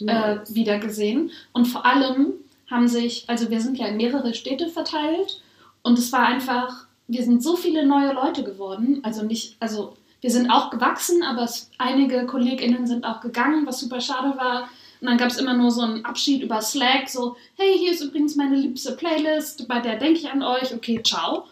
äh, 0.00 0.36
wieder 0.48 0.78
gesehen. 0.78 1.30
Und 1.52 1.66
vor 1.66 1.84
allem 1.86 2.34
haben 2.70 2.88
sich, 2.88 3.24
also 3.26 3.50
wir 3.50 3.60
sind 3.60 3.78
ja 3.78 3.86
in 3.86 3.96
mehrere 3.96 4.32
Städte 4.34 4.68
verteilt 4.68 5.42
und 5.82 5.98
es 5.98 6.12
war 6.12 6.26
einfach, 6.26 6.86
wir 7.08 7.24
sind 7.24 7.42
so 7.42 7.56
viele 7.56 7.84
neue 7.84 8.12
Leute 8.12 8.44
geworden. 8.44 9.00
Also 9.02 9.24
nicht, 9.24 9.56
also 9.58 9.96
wir 10.20 10.30
sind 10.30 10.50
auch 10.50 10.70
gewachsen, 10.70 11.22
aber 11.22 11.42
es, 11.42 11.70
einige 11.78 12.26
KollegInnen 12.26 12.86
sind 12.86 13.04
auch 13.04 13.20
gegangen, 13.20 13.66
was 13.66 13.80
super 13.80 14.00
schade 14.00 14.36
war. 14.36 14.68
Und 15.00 15.08
dann 15.08 15.16
gab 15.16 15.30
es 15.30 15.38
immer 15.38 15.54
nur 15.54 15.70
so 15.70 15.80
einen 15.80 16.04
Abschied 16.04 16.42
über 16.42 16.60
Slack, 16.60 17.08
so, 17.08 17.36
hey, 17.56 17.78
hier 17.78 17.90
ist 17.92 18.02
übrigens 18.02 18.36
meine 18.36 18.54
liebste 18.54 18.92
Playlist, 18.92 19.66
bei 19.66 19.80
der 19.80 19.96
denke 19.96 20.20
ich 20.20 20.30
an 20.30 20.42
euch, 20.42 20.74
okay, 20.74 21.02
ciao. 21.02 21.46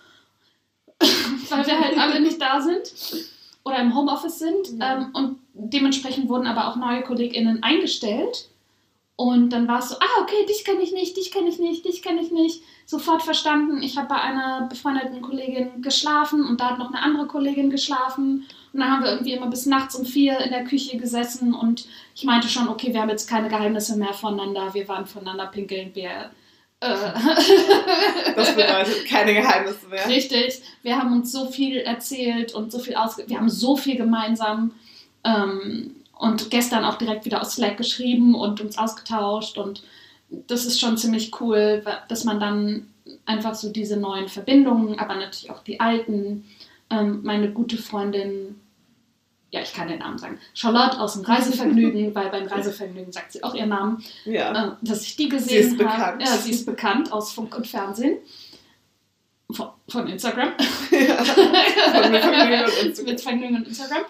Weil 1.49 1.67
wir 1.67 1.81
halt 1.81 1.99
alle 1.99 2.21
nicht 2.21 2.41
da 2.41 2.61
sind 2.61 2.93
oder 3.65 3.79
im 3.79 3.95
Homeoffice 3.97 4.39
sind. 4.39 4.69
Ähm, 4.81 5.11
und 5.15 5.39
dementsprechend 5.55 6.29
wurden 6.29 6.47
aber 6.47 6.69
auch 6.69 6.77
neue 6.77 7.03
KollegInnen 7.03 7.63
eingestellt. 7.63 8.49
Und 9.21 9.51
dann 9.51 9.67
war 9.67 9.81
es 9.81 9.89
so, 9.89 9.97
ah, 9.97 10.23
okay, 10.23 10.47
dich 10.49 10.65
kenne 10.65 10.81
ich 10.81 10.93
nicht, 10.93 11.17
dich 11.17 11.33
kenne 11.33 11.49
ich 11.49 11.59
nicht, 11.59 11.85
dich 11.85 12.03
kenne 12.03 12.23
ich 12.23 12.31
nicht. 12.31 12.63
Sofort 12.87 13.25
verstanden. 13.25 13.83
Ich 13.83 13.99
habe 13.99 14.07
bei 14.07 14.15
einer 14.15 14.69
befreundeten 14.69 15.23
Kollegin 15.23 15.83
geschlafen 15.83 16.47
und 16.47 16.61
da 16.61 16.71
hat 16.71 16.79
noch 16.79 16.93
eine 16.93 17.03
andere 17.03 17.27
Kollegin 17.27 17.69
geschlafen. 17.69 18.47
Und 18.73 18.79
dann 18.79 18.93
haben 18.93 19.03
wir 19.03 19.11
irgendwie 19.11 19.33
immer 19.33 19.49
bis 19.49 19.67
nachts 19.67 19.97
um 19.97 20.07
vier 20.07 20.39
in 20.39 20.51
der 20.51 20.63
Küche 20.63 20.99
gesessen 20.99 21.53
und 21.53 21.89
ich 22.15 22.23
meinte 22.23 22.47
schon, 22.47 22.69
okay, 22.69 22.93
wir 22.93 23.01
haben 23.01 23.09
jetzt 23.09 23.29
keine 23.29 23.49
Geheimnisse 23.49 23.97
mehr 23.99 24.15
voneinander, 24.15 24.73
wir 24.73 24.87
waren 24.87 25.05
voneinander 25.05 25.47
pinkeln, 25.47 25.91
wir. 25.95 26.31
Äh, 26.79 26.95
Das 28.37 28.55
bedeutet 28.55 29.05
keine 29.09 29.35
Geheimnisse 29.35 29.89
mehr. 29.89 30.07
Richtig. 30.07 30.63
Wir 30.85 30.97
haben 30.97 31.13
uns 31.13 31.33
so 31.33 31.47
viel 31.47 31.79
erzählt 31.79 32.55
und 32.55 32.71
so 32.71 32.79
viel 32.79 32.95
ausge... 32.95 33.25
Wir 33.27 33.39
haben 33.39 33.51
so 33.51 33.75
viel 33.75 33.97
gemeinsam. 33.97 34.75
Ähm, 35.25 35.97
und 36.19 36.51
gestern 36.51 36.85
auch 36.85 36.99
direkt 36.99 37.25
wieder 37.25 37.41
aus 37.41 37.55
Slack 37.55 37.77
geschrieben 37.77 38.35
und 38.35 38.61
uns 38.61 38.77
ausgetauscht. 38.77 39.57
Und 39.57 39.83
das 40.31 40.67
ist 40.67 40.81
schon 40.81 40.97
ziemlich 40.99 41.41
cool, 41.41 41.83
dass 42.09 42.25
man 42.25 42.39
dann 42.41 42.89
einfach 43.25 43.55
so 43.55 43.71
diese 43.71 43.97
neuen 43.97 44.29
Verbindungen, 44.29 44.99
aber 44.99 45.15
natürlich 45.15 45.51
auch 45.51 45.63
die 45.63 45.81
alten, 45.81 46.45
ähm, 46.91 47.21
meine 47.23 47.51
gute 47.53 47.79
Freundin, 47.79 48.61
ja, 49.51 49.63
ich 49.63 49.73
kann 49.73 49.89
den 49.89 50.01
Namen 50.01 50.19
sagen, 50.19 50.39
Charlotte 50.53 51.01
aus 51.01 51.15
dem 51.15 51.23
Reisevergnügen, 51.25 52.15
weil 52.15 52.29
beim 52.29 52.47
Reisevergnügen 52.47 53.13
sagt 53.13 53.33
sie 53.33 53.43
auch 53.43 53.55
ihren 53.55 53.71
Namen, 53.71 54.05
Ja. 54.27 54.51
äh, 54.53 54.71
dass 54.83 55.03
ich 55.05 55.17
die 55.17 55.31
Sie 55.39 55.55
ist 55.57 55.71
gesehen 55.79 55.89
habe. 55.89 56.17
bekannt. 56.19 56.23
Ja, 56.23 56.37
sie 56.37 56.51
ist 56.51 56.67
bekannt 56.67 57.13
aus 57.13 57.33
Funk 57.33 57.57
und 57.57 57.67
Fernsehen. 57.67 58.19
Von, 59.51 59.69
von 59.89 60.07
Instagram. 60.09 60.51
ja. 60.91 61.25
Von 61.25 62.11
mit 62.13 62.21
Vergnügen 62.23 62.65
und 62.65 62.83
Instagram. 62.85 63.07
Mit 63.13 63.21
Vergnügen 63.23 63.57
und 63.57 63.69
Instagram. 63.69 64.03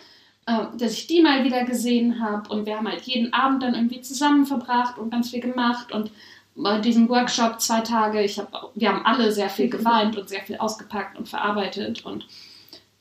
Äh, 0.49 0.79
dass 0.79 0.93
ich 0.95 1.07
die 1.07 1.21
mal 1.21 1.45
wieder 1.45 1.65
gesehen 1.65 2.21
habe 2.21 2.49
und 2.49 2.65
wir 2.65 2.79
haben 2.79 2.89
halt 2.89 3.03
jeden 3.03 3.35
Abend 3.35 3.63
dann 3.63 3.75
irgendwie 3.75 4.01
zusammen 4.01 4.47
verbracht 4.47 4.97
und 4.97 5.11
ganz 5.11 5.29
viel 5.29 5.41
gemacht 5.41 5.93
und 5.93 6.11
bei 6.57 6.79
diesem 6.81 7.07
Workshop 7.11 7.61
zwei 7.61 7.83
Tage, 7.83 8.23
ich 8.23 8.39
hab, 8.39 8.71
wir 8.75 8.89
haben 8.89 9.05
alle 9.05 9.31
sehr 9.31 9.51
viel 9.51 9.69
geweint 9.69 10.17
und 10.17 10.29
sehr 10.29 10.41
viel 10.41 10.57
ausgepackt 10.57 11.19
und 11.19 11.29
verarbeitet 11.29 12.05
und 12.07 12.27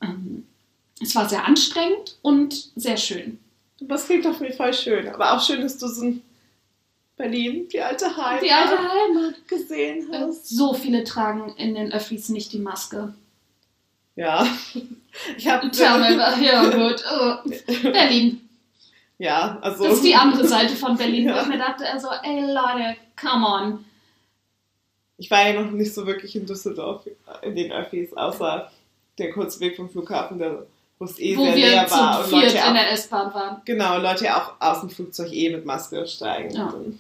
ähm, 0.02 0.46
es 1.02 1.16
war 1.16 1.30
sehr 1.30 1.46
anstrengend 1.46 2.18
und 2.22 2.54
sehr 2.76 2.98
schön. 2.98 3.40
Das 3.80 4.08
klingt 4.08 4.26
doch 4.26 4.40
mir 4.42 4.52
voll 4.52 4.74
schön. 4.74 5.08
Aber 5.08 5.32
auch 5.34 5.42
schön, 5.42 5.62
dass 5.62 5.78
du 5.78 5.88
so 5.88 6.02
in 6.04 6.22
Berlin, 7.16 7.68
die 7.72 7.80
alte 7.80 8.16
Heimat, 8.18 8.44
Die 8.44 8.52
alte 8.52 8.78
Heimat. 8.78 9.48
gesehen 9.48 10.12
Äh, 10.12 10.18
hast. 10.20 10.50
So 10.50 10.74
viele 10.74 11.06
tragen 11.06 11.54
in 11.58 11.76
den 11.76 11.94
Öffis 11.94 12.28
nicht 12.28 12.52
die 12.52 12.60
Maske. 12.60 13.14
Ja. 14.18 14.46
Ich 15.38 15.48
habe 15.48 15.70
ja 15.74 16.70
gut. 16.70 17.04
Oh, 17.12 17.50
Berlin. 17.92 18.42
Ja, 19.18 19.58
also. 19.62 19.84
Das 19.86 19.94
ist 19.94 20.04
die 20.04 20.16
andere 20.16 20.46
Seite 20.48 20.76
von 20.76 20.96
Berlin, 20.98 21.26
wo 21.28 21.32
Ja. 21.32 21.42
ich 21.42 21.48
mir 21.48 21.58
dachte, 21.58 21.90
also, 21.92 22.08
ey 22.24 22.42
Leute, 22.42 22.96
come 23.20 23.46
on. 23.48 23.86
Ich 25.18 25.32
war 25.32 25.48
ja 25.50 25.60
noch 25.62 25.72
nicht 25.72 25.94
so 25.94 26.06
wirklich 26.06 26.36
in 26.36 26.46
Düsseldorf 26.46 27.02
in 27.42 27.56
den 27.56 27.72
Öffis, 27.72 28.14
außer 28.14 28.72
der 29.18 29.32
kurze 29.32 29.60
Weg 29.60 29.76
vom 29.76 29.90
Flughafen, 29.90 30.38
der, 30.38 30.68
wo 31.00 31.06
es 31.06 31.18
eh 31.20 31.36
Wo 31.36 31.46
sehr 31.46 31.56
leer 31.56 31.90
war. 31.90 32.24
Und 32.24 32.32
Leute 32.32 32.56
in 32.58 32.62
auch, 32.62 32.74
der 32.74 32.92
S-Bahn 32.92 33.34
waren. 33.34 33.62
genau, 33.66 33.98
Leute 33.98 34.26
ja 34.26 34.38
auch 34.38 34.54
aus 34.62 34.82
dem 34.82 34.92
Flugzeug 34.92 35.32
eh 35.34 35.50
mit 35.50 35.66
Maske 35.66 36.06
steigen. 36.06 36.52
Ja. 36.56 36.68
Und 36.68 37.00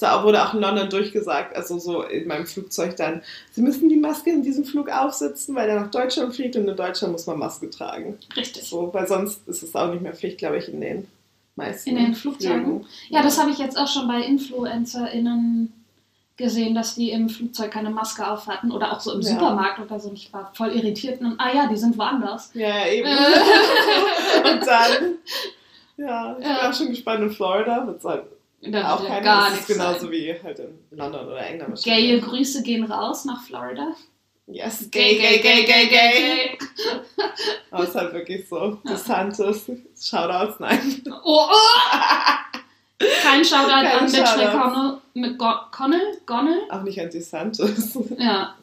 So 0.00 0.06
wurde 0.22 0.42
auch 0.42 0.54
in 0.54 0.60
London 0.60 0.88
durchgesagt, 0.88 1.54
also 1.54 1.78
so 1.78 2.02
in 2.04 2.26
meinem 2.26 2.46
Flugzeug 2.46 2.96
dann, 2.96 3.20
sie 3.52 3.60
müssen 3.60 3.90
die 3.90 3.96
Maske 3.96 4.30
in 4.30 4.42
diesem 4.42 4.64
Flug 4.64 4.88
aufsetzen, 4.88 5.54
weil 5.54 5.68
er 5.68 5.78
nach 5.78 5.90
Deutschland 5.90 6.34
fliegt 6.34 6.56
und 6.56 6.66
in 6.66 6.74
Deutschland 6.76 7.12
muss 7.12 7.26
man 7.26 7.38
Maske 7.38 7.68
tragen. 7.68 8.18
Richtig. 8.34 8.62
So, 8.64 8.88
weil 8.94 9.06
sonst 9.06 9.46
ist 9.46 9.62
es 9.62 9.74
auch 9.74 9.90
nicht 9.92 10.00
mehr 10.02 10.14
Pflicht, 10.14 10.38
glaube 10.38 10.56
ich, 10.56 10.68
in 10.72 10.80
den 10.80 11.06
meisten 11.54 11.90
In 11.90 11.96
den 11.96 12.14
Flugzeugen? 12.14 12.64
Flügen. 12.64 12.86
Ja, 13.10 13.22
das 13.22 13.38
habe 13.38 13.50
ich 13.50 13.58
jetzt 13.58 13.76
auch 13.76 13.88
schon 13.88 14.08
bei 14.08 14.22
InfluencerInnen 14.22 15.72
gesehen, 16.38 16.74
dass 16.74 16.94
die 16.94 17.10
im 17.10 17.28
Flugzeug 17.28 17.70
keine 17.70 17.90
Maske 17.90 18.26
auf 18.26 18.46
hatten 18.46 18.72
oder 18.72 18.92
auch 18.92 19.00
so 19.00 19.12
im 19.12 19.20
Ja. 19.20 19.28
Supermarkt 19.32 19.80
oder 19.80 20.00
so. 20.00 20.10
Ich 20.14 20.32
war 20.32 20.50
voll 20.54 20.70
irritiert 20.70 21.20
und 21.20 21.34
ah 21.38 21.54
ja, 21.54 21.66
die 21.66 21.76
sind 21.76 21.98
woanders. 21.98 22.50
Ja, 22.54 22.86
eben. 22.86 23.06
Äh. 23.06 24.50
und 24.50 24.66
dann, 24.66 25.14
ja, 25.98 26.32
ich 26.38 26.38
bin 26.44 26.46
Ja. 26.50 26.70
auch 26.70 26.74
schon 26.74 26.88
gespannt 26.88 27.20
in 27.22 27.30
Florida, 27.30 27.86
wird 27.86 27.98
es 27.98 28.04
halt 28.06 28.22
Da 28.62 28.94
auch 28.94 29.00
wird 29.00 29.08
ja 29.08 29.14
keine, 29.14 29.24
gar 29.24 29.50
nichts 29.50 29.66
genauso 29.66 30.00
sein. 30.00 30.10
wie 30.10 30.34
halt 30.42 30.58
in 30.58 30.78
London 30.90 31.26
oder 31.26 31.46
England. 31.46 31.82
Gaye 31.82 32.20
Grüße 32.20 32.62
gehen 32.62 32.84
raus 32.84 33.24
nach 33.24 33.42
Florida. 33.42 33.94
Yes, 34.46 34.90
gay, 34.90 35.16
gay, 35.16 35.38
gay, 35.38 35.64
gay, 35.64 35.86
gay. 35.86 36.58
Aber 37.70 37.84
es 37.84 37.90
ist 37.90 37.94
halt 37.94 38.12
wirklich 38.12 38.48
so, 38.48 38.78
DeSantis, 38.84 39.70
Shoutouts, 39.98 40.58
nein. 40.58 41.02
Oh, 41.24 41.46
oh. 41.48 42.60
Kein 43.22 43.44
Shoutout 43.44 43.68
Kein 43.68 43.86
an 43.86 44.04
Mitch. 44.04 44.36
McConnell. 44.36 44.98
McConnell? 45.14 46.20
Connell? 46.26 46.60
Auch 46.68 46.82
nicht 46.82 47.00
an 47.00 47.10
DeSantis. 47.10 47.98
Ja. 48.18 48.56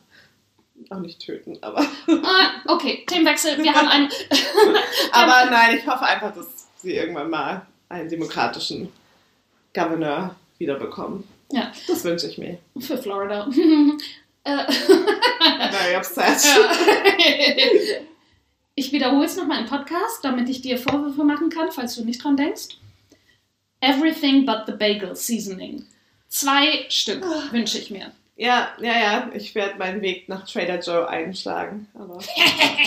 Auch 0.90 1.00
nicht 1.00 1.20
töten, 1.20 1.58
aber. 1.62 1.80
Ah, 2.08 2.50
okay, 2.68 3.04
Themenwechsel. 3.08 3.62
Wir 3.64 3.74
haben 3.74 3.88
einen. 3.88 4.10
Aber 5.12 5.50
nein, 5.50 5.78
ich 5.78 5.88
hoffe 5.88 6.06
einfach, 6.06 6.34
dass 6.34 6.46
sie 6.78 6.94
irgendwann 6.94 7.30
mal 7.32 7.66
einen 7.90 8.08
demokratischen 8.08 8.94
Gouverneur 9.78 10.36
wiederbekommen. 10.58 11.24
Ja. 11.52 11.72
Das 11.88 12.04
wünsche 12.04 12.28
ich 12.28 12.38
mir. 12.38 12.58
Für 12.80 12.98
Florida. 12.98 13.48
Äh, 14.44 14.72
Very 14.72 15.98
upset. 15.98 16.38
Ich 18.76 18.94
wiederhole 18.94 19.26
es 19.26 19.36
nochmal 19.36 19.60
im 19.60 19.66
Podcast, 19.66 20.24
damit 20.24 20.48
ich 20.48 20.62
dir 20.62 20.78
Vorwürfe 20.78 21.26
machen 21.26 21.50
kann, 21.50 21.70
falls 21.70 21.96
du 21.96 22.06
nicht 22.06 22.24
dran 22.24 22.38
denkst. 22.38 22.78
Everything 23.82 24.46
but 24.46 24.60
the 24.66 24.72
bagel 24.72 25.18
seasoning. 25.18 25.86
Zwei 26.30 26.86
Stück 26.88 27.26
wünsche 27.52 27.78
ich 27.78 27.92
mir. 27.92 28.14
Ja, 28.38 28.70
ja, 28.80 28.98
ja. 28.98 29.30
Ich 29.34 29.54
werde 29.54 29.78
meinen 29.78 30.02
Weg 30.02 30.30
nach 30.30 30.48
Trader 30.48 30.80
Joe 30.80 31.10
einschlagen. 31.10 31.88
Aber 31.96 32.16
das 32.16 32.28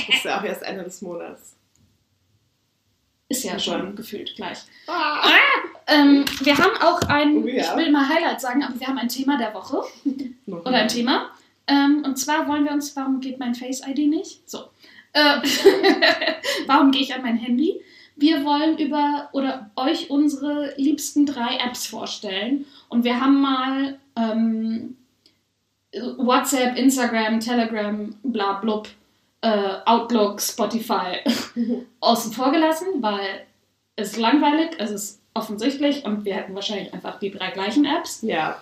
ist 0.09 0.25
ja 0.25 0.41
auch 0.41 0.45
erst 0.45 0.63
Ende 0.63 0.85
des 0.85 1.03
Monats. 1.03 1.57
Ist 3.31 3.45
ja 3.45 3.53
Ja, 3.53 3.59
schon 3.59 3.95
gefühlt 3.97 4.35
gleich. 4.35 4.59
Ah. 4.89 5.31
Ähm, 5.87 6.25
wir 6.43 6.59
haben 6.59 6.77
auch 6.83 7.01
ein, 7.09 7.43
Oh 7.43 7.47
ja. 7.47 7.63
ich 7.63 7.77
will 7.77 7.91
mal 7.91 8.09
Highlight 8.09 8.41
sagen, 8.41 8.63
aber 8.63 8.79
wir 8.79 8.87
haben 8.87 8.99
ein 8.99 9.09
Thema 9.09 9.39
der 9.39 9.55
Woche. 9.55 9.83
Oder 10.47 10.73
ein 10.73 10.89
Thema. 10.89 11.31
Ähm, 11.69 12.03
und 12.05 12.17
zwar 12.17 12.49
wollen 12.49 12.65
wir 12.65 12.73
uns, 12.73 12.95
warum 12.97 13.21
geht 13.21 13.39
mein 13.39 13.55
Face-ID 13.55 14.09
nicht? 14.09 14.49
So. 14.51 14.65
Äh, 15.13 15.37
warum 16.67 16.91
gehe 16.91 17.03
ich 17.03 17.15
an 17.15 17.23
mein 17.23 17.37
Handy? 17.37 17.81
Wir 18.17 18.45
wollen 18.45 18.77
über 18.79 19.29
oder 19.33 19.71
euch 19.77 20.11
unsere 20.11 20.75
liebsten 20.77 21.25
drei 21.25 21.57
Apps 21.65 21.87
vorstellen. 21.87 22.67
Und 22.89 23.05
wir 23.05 23.21
haben 23.21 23.41
mal 23.41 23.99
ähm, 24.17 24.97
WhatsApp, 26.19 26.77
Instagram, 26.77 27.41
Telegram, 27.41 28.13
bla 28.25 28.55
blub, 28.61 28.89
äh, 29.43 29.77
Outlook, 29.87 30.41
Spotify 30.41 31.19
außen 32.01 32.33
vor 32.33 32.53
gelassen, 32.53 32.87
weil 33.01 33.47
es 33.97 34.13
ist 34.13 34.17
langweilig, 34.19 34.71
es 34.79 34.91
ist 34.91 35.21
offensichtlich 35.35 36.05
und 36.05 36.25
wir 36.25 36.35
hätten 36.35 36.55
wahrscheinlich 36.55 36.93
einfach 36.93 37.19
die 37.19 37.31
drei 37.31 37.51
gleichen 37.51 37.85
Apps. 37.85 38.23
Ja. 38.23 38.61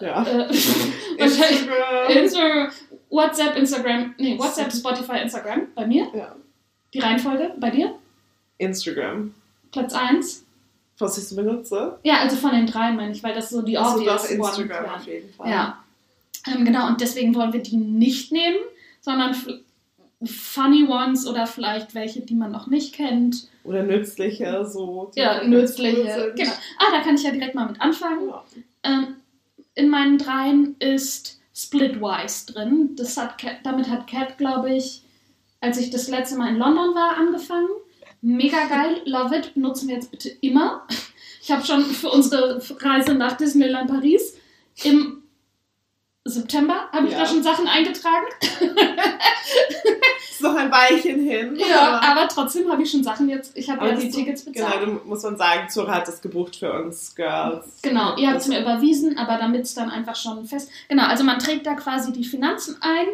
Ja. 0.00 0.22
Äh, 0.22 0.48
wahrscheinlich 1.18 1.62
Instagram. 1.62 2.10
Insta 2.10 2.68
WhatsApp, 3.10 3.56
Instagram, 3.56 4.14
nee, 4.18 4.38
WhatsApp, 4.38 4.72
Spotify, 4.72 5.20
Instagram 5.22 5.68
bei 5.74 5.86
mir. 5.86 6.08
Ja. 6.14 6.36
Die 6.92 6.98
Reihenfolge 6.98 7.54
bei 7.58 7.70
dir? 7.70 7.94
Instagram. 8.58 9.34
Platz 9.72 9.94
1. 9.94 10.44
Was 10.98 11.16
ich 11.16 11.28
so 11.28 11.36
benutze. 11.36 11.98
Ja, 12.02 12.18
also 12.18 12.36
von 12.36 12.50
den 12.52 12.66
drei 12.66 12.90
meine 12.92 13.12
ich, 13.12 13.22
weil 13.22 13.34
das 13.34 13.50
so 13.50 13.62
die 13.62 13.78
Also 13.78 13.98
obvious 13.98 14.22
doch 14.24 14.30
Instagram 14.30 14.94
auf 14.94 15.06
jeden 15.06 15.32
Fall. 15.32 15.50
Ja. 15.50 15.84
Ähm, 16.46 16.64
genau, 16.64 16.88
und 16.88 17.00
deswegen 17.00 17.34
wollen 17.34 17.52
wir 17.52 17.62
die 17.62 17.76
nicht 17.76 18.32
nehmen, 18.32 18.58
sondern 19.00 19.34
funny 20.24 20.84
ones 20.84 21.26
oder 21.26 21.46
vielleicht 21.46 21.94
welche, 21.94 22.20
die 22.20 22.34
man 22.34 22.50
noch 22.50 22.66
nicht 22.66 22.94
kennt. 22.94 23.48
Oder 23.64 23.82
nützliche, 23.82 24.64
so. 24.64 25.10
Ja, 25.14 25.44
nützliche. 25.44 26.32
Genau. 26.36 26.50
Ah, 26.78 26.90
da 26.92 27.00
kann 27.00 27.14
ich 27.14 27.22
ja 27.22 27.30
direkt 27.30 27.54
mal 27.54 27.68
mit 27.68 27.80
anfangen. 27.80 28.28
Ja. 28.28 28.44
Ähm, 28.82 29.16
in 29.74 29.88
meinen 29.88 30.18
dreien 30.18 30.76
ist 30.80 31.40
Splitwise 31.54 32.52
drin. 32.52 32.96
Das 32.96 33.16
hat 33.16 33.38
Cat, 33.38 33.58
damit 33.62 33.88
hat 33.88 34.08
Cat, 34.08 34.38
glaube 34.38 34.74
ich, 34.74 35.02
als 35.60 35.78
ich 35.78 35.90
das 35.90 36.08
letzte 36.08 36.36
Mal 36.36 36.50
in 36.50 36.58
London 36.58 36.94
war, 36.94 37.16
angefangen. 37.16 37.68
Mega 38.20 38.66
geil, 38.66 39.00
love 39.04 39.36
it, 39.36 39.54
benutzen 39.54 39.88
wir 39.88 39.94
jetzt 39.94 40.10
bitte 40.10 40.28
immer. 40.40 40.86
Ich 41.40 41.52
habe 41.52 41.64
schon 41.64 41.84
für 41.84 42.10
unsere 42.10 42.60
Reise 42.80 43.14
nach 43.14 43.36
Disneyland 43.36 43.88
Paris 43.88 44.36
im 44.82 45.17
September 46.28 46.88
habe 46.92 47.06
ich 47.06 47.12
Ja. 47.12 47.20
da 47.20 47.26
schon 47.26 47.42
Sachen 47.42 47.66
eingetragen. 47.66 48.26
Ist 50.30 50.40
noch 50.42 50.54
ein 50.54 50.70
Weilchen 50.70 51.20
hin. 51.24 51.56
Ja, 51.56 51.80
aber- 51.98 52.02
aber 52.06 52.28
trotzdem 52.28 52.70
habe 52.70 52.82
ich 52.82 52.90
schon 52.90 53.02
Sachen 53.02 53.28
jetzt. 53.28 53.56
Ich 53.56 53.68
habe 53.70 53.86
ja 53.88 53.94
die 53.94 54.10
Tickets 54.10 54.44
bezahlt. 54.44 54.80
Genau, 54.80 55.00
muss 55.04 55.22
man 55.22 55.36
sagen, 55.36 55.68
Zora 55.68 55.96
hat 55.96 56.06
das 56.08 56.20
gebucht 56.22 56.56
für 56.56 56.72
uns 56.72 57.14
Girls. 57.14 57.64
Genau, 57.82 58.16
ihr 58.16 58.28
habt 58.28 58.40
es 58.40 58.46
mir 58.48 58.60
überwiesen, 58.60 59.18
aber 59.18 59.36
damit 59.38 59.62
es 59.62 59.74
dann 59.74 59.90
einfach 59.90 60.14
schon 60.16 60.44
fest. 60.46 60.70
Genau, 60.88 61.04
also 61.06 61.24
man 61.24 61.38
trägt 61.38 61.66
da 61.66 61.74
quasi 61.74 62.12
die 62.12 62.24
Finanzen 62.24 62.76
ein, 62.80 63.06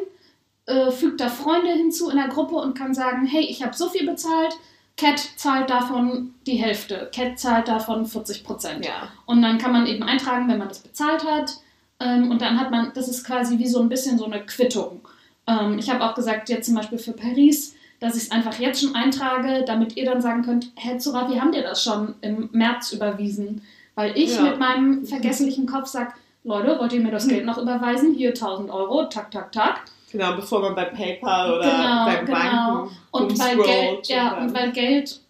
äh, 0.67 0.91
fügt 0.91 1.21
da 1.21 1.29
Freunde 1.29 1.71
hinzu 1.71 2.11
in 2.11 2.17
der 2.17 2.29
Gruppe 2.29 2.57
und 2.57 2.77
kann 2.77 2.95
sagen, 2.95 3.25
hey, 3.27 3.43
ich 3.45 3.63
habe 3.63 3.75
so 3.75 3.89
viel 3.89 4.07
bezahlt, 4.07 4.57
Cat 4.97 5.19
zahlt 5.37 5.71
davon 5.71 6.35
die 6.47 6.57
Hälfte, 6.57 7.11
Cat 7.15 7.39
zahlt 7.39 7.69
davon 7.69 8.07
40 8.07 8.45
Prozent. 8.45 8.85
Ja. 8.85 9.09
Und 9.27 9.43
dann 9.43 9.59
kann 9.59 9.73
man 9.73 9.87
eben 9.87 10.03
eintragen, 10.05 10.47
wenn 10.49 10.59
man 10.59 10.69
das 10.69 10.79
bezahlt 10.81 11.25
hat. 11.25 11.55
Ähm, 12.01 12.31
und 12.31 12.41
dann 12.43 12.59
hat 12.61 12.71
man, 12.71 12.93
das 12.95 13.09
ist 13.09 13.25
quasi 13.25 13.59
wie 13.59 13.69
so 13.69 13.81
ein 13.81 13.89
bisschen 13.89 14.19
so 14.19 14.25
eine 14.25 14.41
Quittung. 14.45 15.01
Ähm, 15.47 15.79
ich 15.79 15.91
habe 15.91 16.05
auch 16.05 16.15
gesagt, 16.15 16.49
jetzt 16.49 16.67
zum 16.67 16.75
Beispiel 16.75 16.99
für 16.99 17.13
Paris, 17.13 17.75
dass 18.01 18.17
ich 18.17 18.25
es 18.25 18.31
einfach 18.31 18.59
jetzt 18.59 18.81
schon 18.83 18.95
eintrage, 18.95 19.65
damit 19.67 19.97
ihr 19.97 20.05
dann 20.05 20.21
sagen 20.21 20.43
könnt, 20.45 20.69
Herr 20.75 20.99
Zura, 20.99 21.31
wie 21.31 21.41
haben 21.41 21.53
dir 21.53 21.63
das 21.63 21.83
schon 21.83 22.15
im 22.21 22.49
März 22.53 22.93
überwiesen? 22.93 23.63
Weil 23.95 24.17
ich 24.19 24.35
Ja. 24.35 24.43
mit 24.43 24.59
meinem 24.59 25.05
vergesslichen 25.07 25.67
Kopf 25.67 25.87
sage, 25.87 26.13
Leute, 26.43 26.79
wollt 26.79 26.93
ihr 26.93 27.01
mir 27.01 27.13
das 27.13 27.29
Geld 27.29 27.47
noch 27.47 27.57
überweisen? 27.59 28.13
Hier 28.15 28.31
1000 28.35 28.71
Euro, 28.71 29.05
tak, 29.05 29.31
tak, 29.31 29.53
tak. 29.53 29.81
Genau, 30.13 30.37
bevor 30.37 30.61
man 30.61 30.75
bei 30.75 30.85
PayPal 30.85 31.55
oder 31.55 31.65
Genau, 31.71 32.05
beim 32.05 32.27
genau. 32.27 32.39
Banken 32.39 32.97
Und 33.13 33.39
weil, 33.39 33.57
Geld, 33.57 34.09
ja, 34.09 34.37
und 34.39 34.55
weil 34.55 34.73
Geld 34.73 35.21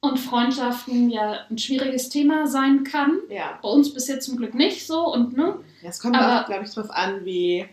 und 0.00 0.18
Freundschaften 0.18 1.10
ja 1.10 1.40
ein 1.50 1.58
schwieriges 1.58 2.08
Thema 2.08 2.46
sein 2.46 2.84
kann. 2.84 3.18
ja. 3.28 3.58
Bei 3.62 3.68
uns 3.68 3.92
bis 3.92 4.08
jetzt 4.08 4.24
zum 4.26 4.36
Glück 4.36 4.54
nicht 4.54 4.86
so 4.86 5.12
und 5.12 5.36
ne, 5.36 5.56
ja, 5.82 5.88
es 5.90 6.00
kommt 6.00 6.16
Aber- 6.16 6.42
auch, 6.42 6.46
glaube 6.46 6.64
ich, 6.64 6.72
drauf 6.72 6.90
an, 6.90 7.24
wie. 7.24 7.66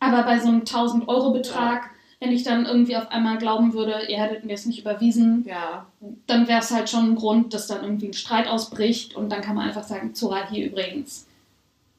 Aber 0.00 0.22
bei 0.24 0.38
so 0.38 0.48
einem 0.48 0.64
1000-Euro-Betrag, 0.64 1.90
wenn 2.20 2.32
ich 2.32 2.42
dann 2.44 2.64
irgendwie 2.66 2.96
auf 2.96 3.10
einmal 3.10 3.38
glauben 3.38 3.72
würde, 3.74 4.06
ihr 4.08 4.18
hättet 4.20 4.44
mir 4.44 4.54
es 4.54 4.64
nicht 4.66 4.80
überwiesen, 4.80 5.44
Ja, 5.46 5.86
dann 6.26 6.48
wäre 6.48 6.60
es 6.60 6.70
halt 6.70 6.88
schon 6.88 7.10
ein 7.12 7.16
Grund, 7.16 7.52
dass 7.54 7.66
dann 7.66 7.82
irgendwie 7.82 8.08
ein 8.08 8.12
Streit 8.14 8.46
ausbricht 8.48 9.14
und 9.14 9.30
dann 9.30 9.42
kann 9.42 9.54
man 9.54 9.68
einfach 9.68 9.84
sagen, 9.84 10.14
Zora, 10.14 10.48
hier 10.50 10.66
übrigens, 10.66 11.26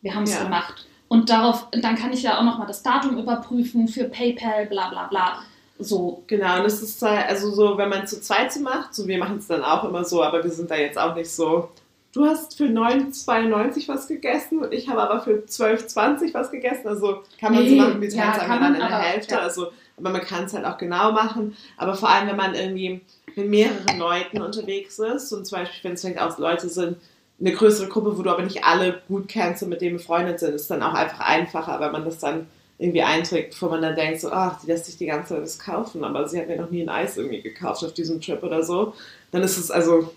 wir 0.02 0.16
haben 0.16 0.24
es 0.24 0.34
Ja. 0.34 0.44
gemacht. 0.44 0.86
Und 1.08 1.30
darauf, 1.30 1.68
dann 1.72 1.96
kann 1.96 2.14
ich 2.14 2.24
ja 2.24 2.38
auch 2.40 2.44
nochmal 2.44 2.68
das 2.68 2.84
Datum 2.84 3.18
überprüfen 3.18 3.88
für 3.88 4.06
PayPal, 4.06 4.66
bla 4.66 4.90
bla 4.90 5.08
bla. 5.08 5.40
So. 5.80 6.24
genau. 6.28 6.60
Und 6.60 6.66
es 6.66 6.82
ist 6.82 7.04
also 7.04 7.52
so, 7.52 7.78
wenn 7.78 7.90
man 7.90 8.08
zu 8.08 8.22
zweit 8.22 8.52
so 8.52 8.60
macht, 8.62 8.96
so 8.96 9.08
wir 9.08 9.18
machen 9.18 9.38
es 9.38 9.48
dann 9.48 9.64
auch 9.64 9.84
immer 9.84 10.04
so, 10.04 10.24
aber 10.24 10.44
wir 10.44 10.52
sind 10.52 10.72
da 10.72 10.76
jetzt 10.76 10.98
auch 10.98 11.16
nicht 11.16 11.30
so. 11.30 11.70
Du 12.14 12.26
hast 12.26 12.58
für 12.58 12.64
9,92 12.66 13.88
was 13.88 14.08
gegessen 14.08 14.60
und 14.60 14.74
ich 14.74 14.90
habe 14.90 15.02
aber 15.02 15.22
für 15.22 15.44
12,20 15.48 16.34
was 16.34 16.50
gegessen. 16.50 16.88
Also 16.88 17.22
kann 17.40 17.54
man 17.54 17.64
so 17.64 17.70
Nee, 17.76 17.82
machen, 17.82 18.02
wir 18.02 18.10
ja, 18.10 18.32
teilen 18.32 18.32
es 18.34 18.40
kann 18.40 18.52
einfach 18.52 18.66
dann 18.66 18.74
in 18.76 18.80
der 18.80 19.00
Hälfte. 19.00 19.36
ja. 19.36 19.42
Also, 19.42 19.68
aber 19.98 20.10
man 20.12 20.22
kann 20.22 20.46
es 20.46 20.54
halt 20.54 20.66
auch 20.66 20.78
genau 20.78 21.12
machen. 21.12 21.56
Aber 21.78 21.94
vor 21.96 22.10
allem, 22.10 22.28
wenn 22.28 22.36
man 22.38 22.56
irgendwie 22.56 23.02
mit 23.36 23.50
mehreren 23.50 24.00
Leuten 24.00 24.42
unterwegs 24.42 24.98
ist 24.98 25.32
und 25.32 25.46
zum 25.46 25.60
Beispiel, 25.60 25.84
wenn 25.84 25.94
es 25.94 26.02
vielleicht 26.02 26.20
auch 26.20 26.38
Leute 26.40 26.70
sind, 26.70 26.98
eine 27.40 27.52
größere 27.52 27.88
Gruppe, 27.88 28.18
wo 28.18 28.24
du 28.24 28.32
aber 28.32 28.42
nicht 28.42 28.64
alle 28.64 29.02
gut 29.08 29.28
kennst 29.28 29.62
und 29.62 29.70
mit 29.70 29.82
denen 29.82 29.98
befreundet 29.98 30.40
sind, 30.40 30.56
ist 30.56 30.72
dann 30.72 30.82
auch 30.82 30.96
einfach 30.96 31.20
einfacher, 31.20 31.80
weil 31.80 31.92
man 31.92 32.04
das 32.04 32.18
dann 32.18 32.48
irgendwie 32.80 33.02
einträgt, 33.02 33.52
bevor 33.52 33.70
man 33.70 33.82
dann 33.82 33.96
denkt, 33.96 34.22
so, 34.22 34.32
ach, 34.32 34.62
die 34.62 34.68
lässt 34.68 34.86
sich 34.86 34.98
die 34.98 35.08
ganze 35.08 35.34
Zeit 35.34 35.44
was 35.44 35.60
kaufen, 35.60 36.04
aber 36.04 36.28
sie 36.28 36.40
hat 36.40 36.48
mir 36.48 36.58
noch 36.58 36.70
nie 36.70 36.84
ein 36.84 36.90
Eis 36.90 37.18
irgendwie 37.18 37.42
gekauft 37.42 37.84
auf 37.84 37.94
diesem 37.94 38.22
Trip 38.22 38.42
oder 38.44 38.64
so. 38.64 38.94
Dann 39.32 39.42
ist 39.42 39.58
es 39.58 39.72
also, 39.72 40.14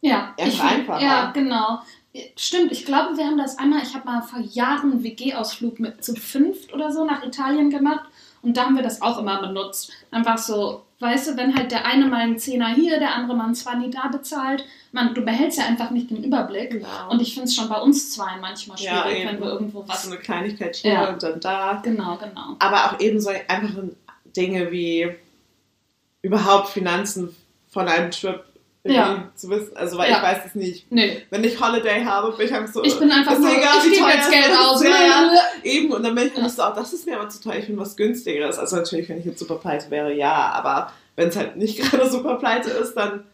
Ja, 0.00 0.34
Einfach 0.38 0.70
einfacher. 0.70 1.04
Ja, 1.04 1.30
genau. 1.30 1.80
Stimmt, 2.36 2.70
ich 2.72 2.84
glaube, 2.84 3.16
wir 3.16 3.24
haben 3.24 3.38
das 3.38 3.58
einmal, 3.58 3.82
ich 3.82 3.94
habe 3.94 4.06
mal 4.06 4.22
vor 4.22 4.40
Jahren 4.40 4.92
einen 4.92 5.02
WG-Ausflug 5.02 5.80
mit 5.80 6.04
zu 6.04 6.14
fünft 6.14 6.72
oder 6.72 6.92
so 6.92 7.04
nach 7.04 7.24
Italien 7.24 7.70
gemacht 7.70 8.08
und 8.42 8.56
da 8.56 8.66
haben 8.66 8.76
wir 8.76 8.82
das 8.82 9.02
auch 9.02 9.18
immer 9.18 9.40
benutzt. 9.40 9.90
Einfach 10.10 10.38
so, 10.38 10.82
weißt 11.04 11.28
du, 11.28 11.36
wenn 11.36 11.54
halt 11.56 11.70
der 11.70 11.86
eine 11.86 12.06
mal 12.06 12.22
einen 12.22 12.38
Zehner 12.38 12.68
hier, 12.74 12.98
der 12.98 13.14
andere 13.14 13.36
mal 13.36 13.44
einen 13.44 13.54
Zwanni 13.54 13.90
da 13.90 14.08
bezahlt, 14.08 14.64
man, 14.90 15.14
du 15.14 15.22
behältst 15.24 15.58
ja 15.58 15.66
einfach 15.66 15.90
nicht 15.90 16.10
den 16.10 16.24
Überblick. 16.24 16.70
Genau. 16.70 17.10
Und 17.10 17.20
ich 17.22 17.34
finde 17.34 17.48
es 17.48 17.54
schon 17.54 17.68
bei 17.68 17.76
uns 17.80 18.10
zwei 18.12 18.36
manchmal 18.40 18.78
Ja, 18.80 19.02
schwierig, 19.02 19.20
eben. 19.20 19.28
wenn 19.30 19.40
wir 19.40 19.48
irgendwo 19.50 19.82
so 19.82 19.88
was. 19.88 20.06
eine 20.06 20.16
Kleinigkeit 20.18 20.74
hier 20.76 20.92
Ja. 20.92 21.08
und 21.10 21.22
dann 21.22 21.38
da. 21.40 21.80
Genau, 21.84 22.16
genau. 22.16 22.56
Aber 22.58 22.86
auch 22.86 23.00
eben 23.00 23.20
so 23.20 23.30
einfache 23.48 23.90
Dinge 24.36 24.72
wie 24.72 25.10
überhaupt 26.22 26.68
Finanzen 26.70 27.34
von 27.68 27.86
einem 27.88 28.10
Trip 28.10 28.42
Ja. 28.92 29.30
zu 29.34 29.48
wissen. 29.48 29.76
Also, 29.76 29.96
weil 29.96 30.10
Ja. 30.10 30.18
ich 30.18 30.22
weiß 30.22 30.38
es 30.46 30.54
nicht. 30.54 30.92
Nee. 30.92 31.22
Wenn 31.30 31.42
ich 31.42 31.58
Holiday 31.60 32.04
habe, 32.04 32.32
bin 32.36 32.46
ich 32.46 32.52
einfach 32.54 32.72
so. 32.72 32.84
Ich 32.84 32.98
bin 32.98 33.10
einfach 33.10 33.38
nur, 33.38 33.48
egal, 33.50 33.78
ich 33.86 33.92
gebe 33.98 34.08
jetzt 34.10 34.30
Geld 34.30 34.50
aus. 34.58 34.82
Ja, 34.82 34.90
ja. 34.90 35.30
Eben, 35.62 35.90
und 35.92 36.02
dann 36.02 36.14
bin 36.14 36.26
ich 36.28 36.36
Ja. 36.36 36.48
so, 36.48 36.62
auch 36.62 36.74
das 36.74 36.92
ist 36.92 37.06
mir 37.06 37.18
aber 37.18 37.28
zu 37.30 37.40
teuer, 37.42 37.56
ich 37.56 37.64
finde 37.66 37.80
was 37.80 37.96
günstigeres. 37.96 38.58
Also 38.58 38.76
natürlich, 38.76 39.08
wenn 39.08 39.18
ich 39.18 39.24
jetzt 39.24 39.38
super 39.38 39.56
pleite 39.56 39.90
wäre, 39.90 40.12
ja, 40.12 40.32
aber 40.52 40.92
wenn 41.16 41.28
es 41.28 41.36
halt 41.36 41.56
nicht 41.56 41.78
gerade 41.90 42.10
super 42.10 42.36
pleite 42.36 42.70
ist, 42.70 42.94
dann 42.94 43.24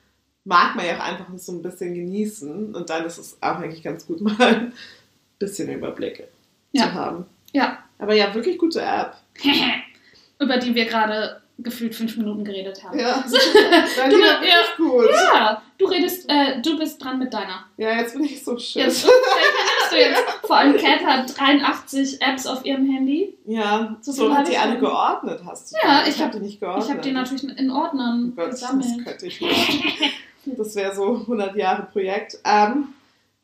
mag 0.45 0.77
man 0.77 0.87
ja 0.87 0.97
auch 0.99 1.05
einfach 1.05 1.27
so 1.37 1.53
ein 1.53 1.63
bisschen 1.63 1.95
genießen 1.95 2.75
und 2.75 2.89
dann 2.89 3.05
ist 3.05 3.19
es 3.19 3.37
auch 3.41 3.57
eigentlich 3.57 3.83
ganz 3.83 4.07
gut, 4.07 4.21
mal 4.23 4.35
ein 4.41 4.73
bisschen 5.41 5.69
Überblick 5.69 6.29
Ja. 6.73 6.85
zu 6.85 6.95
haben. 6.95 7.27
Ja. 7.53 7.79
Aber 7.99 8.15
ja, 8.15 8.33
wirklich 8.35 8.57
gute 8.57 8.81
App. 8.83 9.15
Über 10.39 10.57
die 10.59 10.75
wir 10.75 10.87
gerade 10.87 11.43
gefühlt 11.63 11.95
fünf 11.95 12.17
Minuten 12.17 12.45
geredet 12.45 12.83
haben. 12.85 12.99
Ja, 12.99 13.23
Du, 14.11 14.19
ja. 14.21 14.41
gut. 14.77 15.09
Ja, 15.35 15.63
du 15.79 15.87
redest, 15.87 16.25
äh, 16.29 16.61
du 16.63 16.79
bist 16.79 17.03
dran 17.03 17.19
mit 17.19 17.33
deiner. 17.33 17.65
Ja, 17.77 17.93
jetzt 17.99 18.15
bin 18.15 18.25
ich 18.25 18.43
so 18.45 18.59
schön. 18.59 18.83
Jetzt, 18.83 19.05
nimmst 19.05 19.93
du 19.93 19.97
jetzt? 19.97 20.23
Vor 20.43 20.57
allem 20.57 20.77
Kat 20.77 21.05
hat 21.05 21.39
83 21.39 22.21
Apps 22.23 22.47
auf 22.47 22.65
ihrem 22.65 22.87
Handy. 22.91 23.35
Ja, 23.47 23.97
So 24.01 24.13
so, 24.13 24.35
hat 24.35 24.47
die 24.49 24.53
ich 24.53 24.59
alle 24.61 24.79
geordnet, 24.79 25.41
hast 25.47 25.73
du. 25.73 25.77
Ja, 25.83 26.03
die. 26.05 26.11
ich 26.11 26.21
hab- 26.23 26.33
die 26.33 26.41
nicht 26.41 26.61
geordnet. 26.61 26.85
Ich 26.87 26.91
habe 26.93 27.01
die 27.03 27.13
natürlich 27.13 27.59
in 27.59 27.71
Ordnern 27.71 28.33
Oh 28.33 28.37
Gott, 28.41 28.53
das 28.53 28.61
gesammelt. 28.61 29.05
könnte 29.07 29.27
ich 29.27 29.41
nicht. 29.41 30.13
Das 30.47 30.75
wäre 30.75 30.95
so 30.95 31.17
100 31.17 31.55
Jahre 31.57 31.83
Projekt. 31.93 32.39
Ähm, 32.45 32.89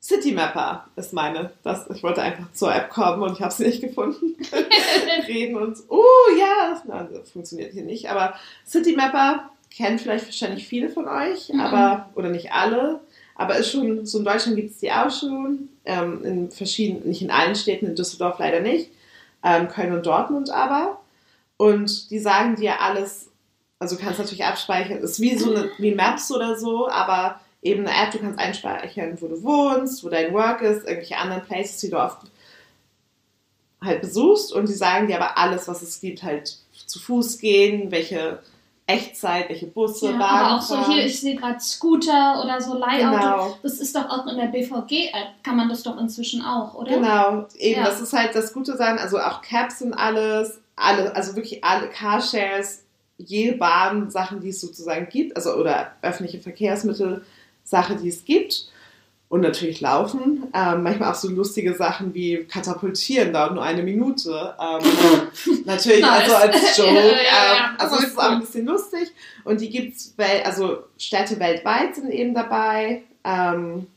Citymapper 0.06 0.86
ist 0.94 1.12
meine. 1.12 1.50
Das, 1.64 1.90
ich 1.90 2.02
wollte 2.04 2.22
einfach 2.22 2.52
zur 2.52 2.72
App 2.72 2.90
kommen 2.90 3.22
und 3.22 3.32
ich 3.32 3.42
habe 3.42 3.52
sie 3.52 3.66
nicht 3.66 3.80
gefunden. 3.80 4.36
Reden 5.26 5.56
und 5.56 5.76
oh 5.88 6.04
ja, 6.38 6.70
das, 6.70 6.84
nein, 6.84 7.08
das 7.12 7.30
funktioniert 7.32 7.72
hier 7.72 7.82
nicht. 7.82 8.08
Aber 8.08 8.34
Citymapper 8.64 9.50
kennen 9.75 9.98
vielleicht 9.98 10.26
wahrscheinlich 10.26 10.68
viele 10.68 10.90
von 10.90 11.08
euch, 11.08 11.48
Mhm. 11.48 11.60
aber 11.60 12.10
oder 12.14 12.28
nicht 12.28 12.52
alle. 12.52 13.00
Aber 13.34 13.56
ist 13.56 13.72
schon, 13.72 14.06
so 14.06 14.18
in 14.18 14.25
Deutschland 14.25 14.56
gibt 14.56 14.70
es 14.70 14.78
die 14.78 14.92
auch 14.92 15.10
schon. 15.10 15.70
Ähm, 15.84 16.25
in 16.25 16.50
verschiedenen, 16.52 17.08
nicht 17.08 17.22
in 17.22 17.30
allen 17.32 17.56
Städten, 17.56 17.86
in 17.86 17.96
Düsseldorf 17.96 18.38
leider 18.38 18.60
nicht. 18.60 18.90
Ähm, 19.44 19.68
Köln 19.68 19.92
und 19.92 20.06
Dortmund 20.06 20.50
aber. 20.50 21.00
Und 21.56 22.10
die 22.10 22.18
sagen 22.20 22.54
dir 22.54 22.80
alles, 22.80 23.28
also 23.80 23.96
du 23.96 24.02
kannst 24.02 24.18
natürlich 24.20 24.44
abspeichern, 24.44 24.98
ist 24.98 25.20
wie 25.20 25.36
so 25.36 25.50
eine, 25.50 25.68
wie 25.78 25.94
Maps 25.94 26.30
oder 26.30 26.56
so, 26.56 26.88
aber 26.88 27.40
eben 27.66 27.87
eine 27.87 28.06
App, 28.06 28.12
du 28.12 28.18
kannst 28.18 28.38
einspeichern, 28.38 29.16
wo 29.20 29.28
du 29.28 29.42
wohnst, 29.42 30.04
wo 30.04 30.08
dein 30.08 30.32
Work 30.32 30.62
ist, 30.62 30.85
irgendwelche 30.87 31.16
anderen 31.18 31.42
Places, 31.42 31.78
die 31.78 31.90
du 31.90 31.99
oft 31.99 32.18
halt 33.82 34.00
besuchst 34.00 34.52
und 34.52 34.68
die 34.68 34.73
sagen 34.75 35.06
dir 35.06 35.16
aber 35.20 35.37
alles, 35.38 35.68
was 35.68 35.82
es 35.82 36.00
gibt, 36.00 36.23
halt 36.23 36.56
zu 36.87 36.99
Fuß 36.99 37.38
gehen, 37.38 37.90
welche 37.90 38.38
Echtzeit, 38.87 39.49
welche 39.49 39.66
Busse, 39.66 40.06
Ja, 40.06 40.12
Bahnen 40.12 40.23
aber 40.46 40.56
auch 40.56 40.62
so 40.62 40.75
fahren. 40.76 40.92
hier, 40.92 41.04
ich 41.06 41.20
sehe 41.20 41.35
gerade 41.37 41.58
Scooter 41.61 42.40
oder 42.42 42.61
so 42.61 42.78
Leihauto. 42.78 43.18
Genau. 43.18 43.58
Das 43.62 43.80
ist 43.80 43.94
doch 43.96 44.08
auch 44.08 44.26
in 44.28 44.37
der 44.37 44.46
BVG-App, 44.46 45.42
kann 45.42 45.56
man 45.56 45.68
das 45.68 45.82
doch 45.82 45.99
inzwischen 45.99 46.42
auch, 46.42 46.75
oder? 46.75 46.92
Genau, 46.92 47.46
eben, 47.58 47.80
Ja. 47.80 47.87
das 47.87 48.00
ist 48.00 48.12
halt 48.12 48.35
das 48.35 48.52
Gute 48.52 48.76
sein, 48.76 48.99
also 48.99 49.18
auch 49.18 49.42
Cabs 49.42 49.82
und 49.82 49.92
alles, 49.92 50.61
alle, 50.76 51.14
also 51.16 51.35
wirklich 51.35 51.64
alle 51.64 51.88
Carshares, 51.88 52.85
jede 53.18 53.57
Bahn, 53.57 54.11
Sachen, 54.11 54.40
die 54.40 54.50
es 54.50 54.61
sozusagen 54.61 55.09
gibt, 55.09 55.35
also 55.37 55.55
oder 55.55 55.92
öffentliche 56.02 56.38
Verkehrsmittel, 56.38 57.24
Sachen, 57.66 58.00
die 58.02 58.09
es 58.09 58.24
gibt. 58.24 58.68
Und 59.29 59.40
natürlich 59.40 59.81
laufen. 59.81 60.44
Ähm, 60.55 60.85
manchmal 60.85 61.11
auch 61.11 61.16
so 61.16 61.29
lustige 61.29 61.74
Sachen 61.74 62.14
wie 62.14 62.44
katapultieren, 62.44 63.33
dauert 63.33 63.55
nur 63.55 63.62
eine 63.64 63.83
Minute. 63.83 64.55
Ähm, 64.61 65.62
natürlich, 65.64 66.00
Nice. 66.02 66.31
also 66.31 66.35
als 66.37 66.76
Joke. 66.79 66.94
Ja, 66.94 67.00
ja, 67.02 67.11
ja. 67.11 67.57
Ähm, 67.70 67.76
also 67.79 67.96
es 67.96 68.05
ist 68.05 68.18
auch 68.18 68.31
ein 68.31 68.40
bisschen 68.40 68.66
lustig. 68.66 69.12
Und 69.44 69.61
die 69.61 69.68
gibt 69.68 69.96
es, 69.96 70.14
also 70.44 70.85
Städte 70.96 71.40
weltweit 71.40 71.96
sind 71.96 72.11
eben 72.11 72.35
dabei. 72.35 73.02
Ähm, 73.24 73.88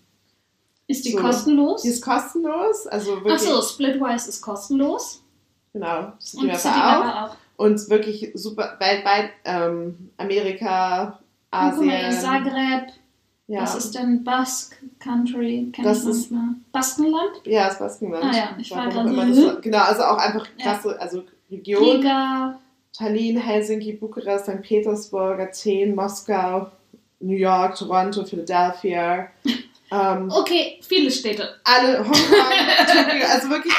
Ist 0.88 1.06
die 1.06 1.12
So. 1.12 1.20
kostenlos? 1.20 1.84
die 1.84 1.90
ist 1.90 2.04
kostenlos. 2.04 2.88
Also 2.88 3.18
wirklich, 3.24 3.34
Achso, 3.34 3.62
Splitwise 3.62 4.30
ist 4.30 4.42
kostenlos. 4.42 5.22
genau, 5.74 6.14
das 6.20 6.34
Und 6.34 6.56
City 6.58 6.70
auch. 6.74 7.06
Auch. 7.30 7.36
Und 7.58 7.88
wirklich 7.92 8.32
super 8.34 8.78
weltweit, 8.80 9.30
ähm, 9.46 10.10
Amerika, 10.18 11.20
Und 11.52 11.72
guck 11.76 11.86
mal, 11.86 11.96
Asien. 12.06 12.20
Zagreb, 12.22 12.88
ja. 13.50 13.62
was 13.62 13.76
ist 13.76 13.96
denn 13.96 14.24
Basque 14.24 14.78
Country? 15.00 15.70
Kenn 15.74 15.84
Das 15.84 16.06
ist- 16.06 16.32
mal. 16.32 16.56
Baskenland? 16.72 17.42
ja, 17.46 17.68
das 17.68 17.80
Baskenland. 17.80 18.24
Ah 18.24 18.38
ja, 18.38 18.56
ich 18.58 18.72
war 18.72 18.88
gerade 18.90 19.34
so, 19.36 19.50
das, 19.52 19.62
Genau, 19.62 19.80
also 19.80 20.04
auch 20.04 20.18
einfach 20.18 20.48
krasse, 20.58 20.98
also 21.02 21.24
Region. 21.52 21.84
Riga. 21.84 22.60
Tallinn, 22.98 23.38
Helsinki, 23.38 23.94
Bukarest, 23.94 24.46
St. 24.46 24.62
Petersburg, 24.62 25.40
Athen, 25.40 25.96
Moskau, 25.96 26.72
New 27.20 27.36
York, 27.38 27.76
Toronto, 27.76 28.24
Philadelphia. 28.24 29.28
Ähm, 29.92 30.30
Okay, 30.32 30.80
viele 30.88 31.10
Städte. 31.10 31.56
alle 31.64 31.98
Hongkong, 31.98 32.14
Tokio, 32.86 33.26
also 33.28 33.50
wirklich 33.50 33.74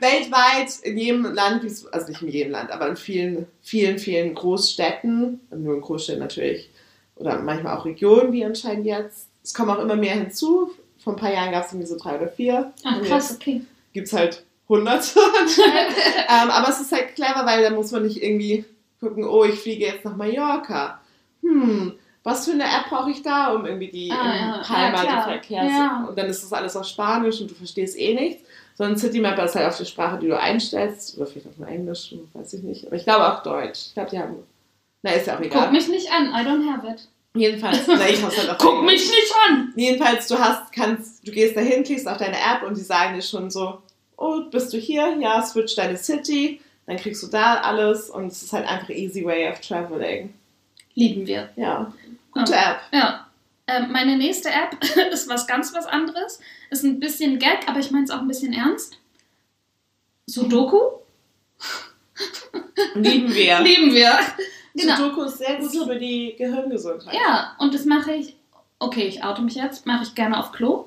weltweit 0.00 0.80
in 0.82 0.98
jedem 0.98 1.22
Land, 1.32 1.62
also 1.92 2.08
nicht 2.08 2.20
in 2.20 2.28
jedem 2.30 2.50
Land, 2.50 2.72
aber 2.72 2.88
in 2.88 2.96
vielen, 2.96 3.46
vielen, 3.60 3.98
vielen 4.00 4.34
Großstädten, 4.34 5.38
nur 5.56 5.74
in 5.76 5.80
Großstädten 5.80 6.20
natürlich, 6.20 6.68
oder 7.16 7.38
manchmal 7.40 7.76
auch 7.76 7.84
Regionen, 7.84 8.32
wie 8.32 8.44
anscheinend 8.44 8.86
jetzt. 8.86 9.28
Es 9.42 9.54
kommen 9.54 9.70
auch 9.70 9.78
immer 9.80 9.96
mehr 9.96 10.14
hinzu. 10.14 10.70
Vor 10.98 11.14
ein 11.14 11.18
paar 11.18 11.32
Jahren 11.32 11.50
gab 11.52 11.64
es 11.64 11.72
irgendwie 11.72 11.88
so 11.88 11.98
drei 11.98 12.16
oder 12.16 12.28
vier. 12.28 12.72
Ach 12.84 12.96
Und 12.96 13.04
krass, 13.04 13.34
okay. 13.34 13.62
gibt 13.92 14.06
es 14.06 14.12
halt 14.12 14.44
hunderte 14.68 15.18
anscheinend. 15.40 15.96
ähm, 16.28 16.50
aber 16.50 16.68
es 16.68 16.80
ist 16.80 16.92
halt 16.92 17.14
clever, 17.14 17.44
weil 17.44 17.62
da 17.62 17.70
muss 17.70 17.90
man 17.90 18.04
nicht 18.04 18.22
irgendwie 18.22 18.64
gucken, 19.00 19.24
oh, 19.24 19.44
ich 19.44 19.58
fliege 19.58 19.86
jetzt 19.86 20.04
nach 20.04 20.16
Mallorca. 20.16 21.00
Hm, 21.42 21.94
was 22.22 22.44
für 22.44 22.52
eine 22.52 22.64
App 22.64 22.88
brauche 22.88 23.10
ich 23.10 23.22
da, 23.22 23.52
um 23.52 23.66
irgendwie 23.66 23.88
die 23.88 24.12
Ah, 24.12 24.36
ja. 24.36 24.62
Palma, 24.64 25.04
Ja, 25.04 25.16
die. 25.16 25.30
Verkehrs... 25.30 25.72
Ja. 25.72 26.06
Und 26.08 26.16
dann 26.16 26.26
ist 26.26 26.44
das 26.44 26.52
alles 26.52 26.76
auf 26.76 26.86
Spanisch 26.86 27.40
und 27.40 27.50
du 27.50 27.54
verstehst 27.54 27.98
eh 27.98 28.14
nichts. 28.14 28.44
Sondern 28.74 28.96
Citymapper 28.96 29.44
ist 29.44 29.56
halt 29.56 29.66
auf 29.66 29.76
die 29.76 29.84
Sprache, 29.84 30.18
die 30.18 30.28
du 30.28 30.38
einstellst. 30.38 31.16
Oder 31.16 31.26
vielleicht 31.26 31.48
auch 31.48 31.58
nur 31.58 31.68
Englisch, 31.68 32.14
weiß 32.32 32.54
ich 32.54 32.62
nicht. 32.62 32.86
Aber 32.86 32.96
ich 32.96 33.02
glaube 33.04 33.26
auch 33.26 33.42
Deutsch. 33.42 33.86
Ich 33.88 33.94
glaube, 33.94 34.10
die 34.10 34.18
haben... 34.18 34.36
Na, 35.02 35.12
ist 35.12 35.26
ja 35.26 35.36
auch 35.36 35.40
egal. 35.40 35.64
Guck 35.64 35.72
mich 35.72 35.88
nicht 35.88 36.10
an, 36.12 36.28
I 36.28 36.46
don't 36.46 36.68
have 36.70 36.86
it. 36.86 37.08
Jedenfalls, 37.34 37.86
na, 37.86 38.08
ich 38.08 38.22
hab's 38.22 38.36
halt 38.36 38.50
auf 38.50 38.58
Guck 38.58 38.84
mich 38.84 39.08
nicht 39.08 39.32
an! 39.48 39.72
Jedenfalls, 39.74 40.28
du 40.28 40.38
hast, 40.38 40.72
kannst, 40.72 41.26
du 41.26 41.32
gehst 41.32 41.56
dahin, 41.56 41.82
klickst 41.82 42.06
auf 42.06 42.18
deine 42.18 42.36
App 42.36 42.62
und 42.66 42.76
die 42.76 42.82
sagen 42.82 43.14
dir 43.14 43.22
schon 43.22 43.50
so, 43.50 43.80
oh, 44.16 44.42
bist 44.50 44.72
du 44.72 44.78
hier? 44.78 45.16
Ja, 45.18 45.42
switch 45.42 45.74
deine 45.74 45.96
City, 45.96 46.60
dann 46.86 46.98
kriegst 46.98 47.22
du 47.22 47.28
da 47.28 47.60
alles 47.60 48.10
und 48.10 48.26
es 48.26 48.42
ist 48.42 48.52
halt 48.52 48.66
einfach 48.68 48.90
easy 48.90 49.24
way 49.24 49.48
of 49.48 49.60
traveling. 49.60 50.34
Lieben 50.94 51.26
wir. 51.26 51.48
Ja, 51.56 51.92
gute 52.32 52.54
App. 52.54 52.80
Ja. 52.92 53.26
Ähm, 53.66 53.92
meine 53.92 54.16
nächste 54.16 54.50
App 54.50 54.76
ist 55.12 55.28
was 55.28 55.46
ganz 55.46 55.72
was 55.72 55.86
anderes. 55.86 56.40
Ist 56.70 56.84
ein 56.84 57.00
bisschen 57.00 57.38
Gag, 57.38 57.66
aber 57.66 57.80
ich 57.80 57.90
meine 57.90 58.04
es 58.04 58.10
auch 58.10 58.20
ein 58.20 58.28
bisschen 58.28 58.52
ernst. 58.52 58.98
Sudoku? 60.26 60.80
Lieben 62.94 63.34
wir. 63.34 63.60
Lieben 63.62 63.94
wir. 63.94 64.18
Genau. 64.74 64.96
Sudoku 64.96 65.22
ist 65.22 65.38
sehr 65.38 65.56
gut 65.56 65.70
für 65.70 65.96
die 65.98 66.34
Gehirngesundheit. 66.36 67.14
Ja, 67.14 67.54
und 67.58 67.74
das 67.74 67.84
mache 67.84 68.12
ich, 68.12 68.34
okay, 68.78 69.02
ich 69.06 69.22
oute 69.22 69.42
mich 69.42 69.54
jetzt, 69.54 69.86
mache 69.86 70.04
ich 70.04 70.14
gerne 70.14 70.38
auf 70.38 70.52
Klo. 70.52 70.86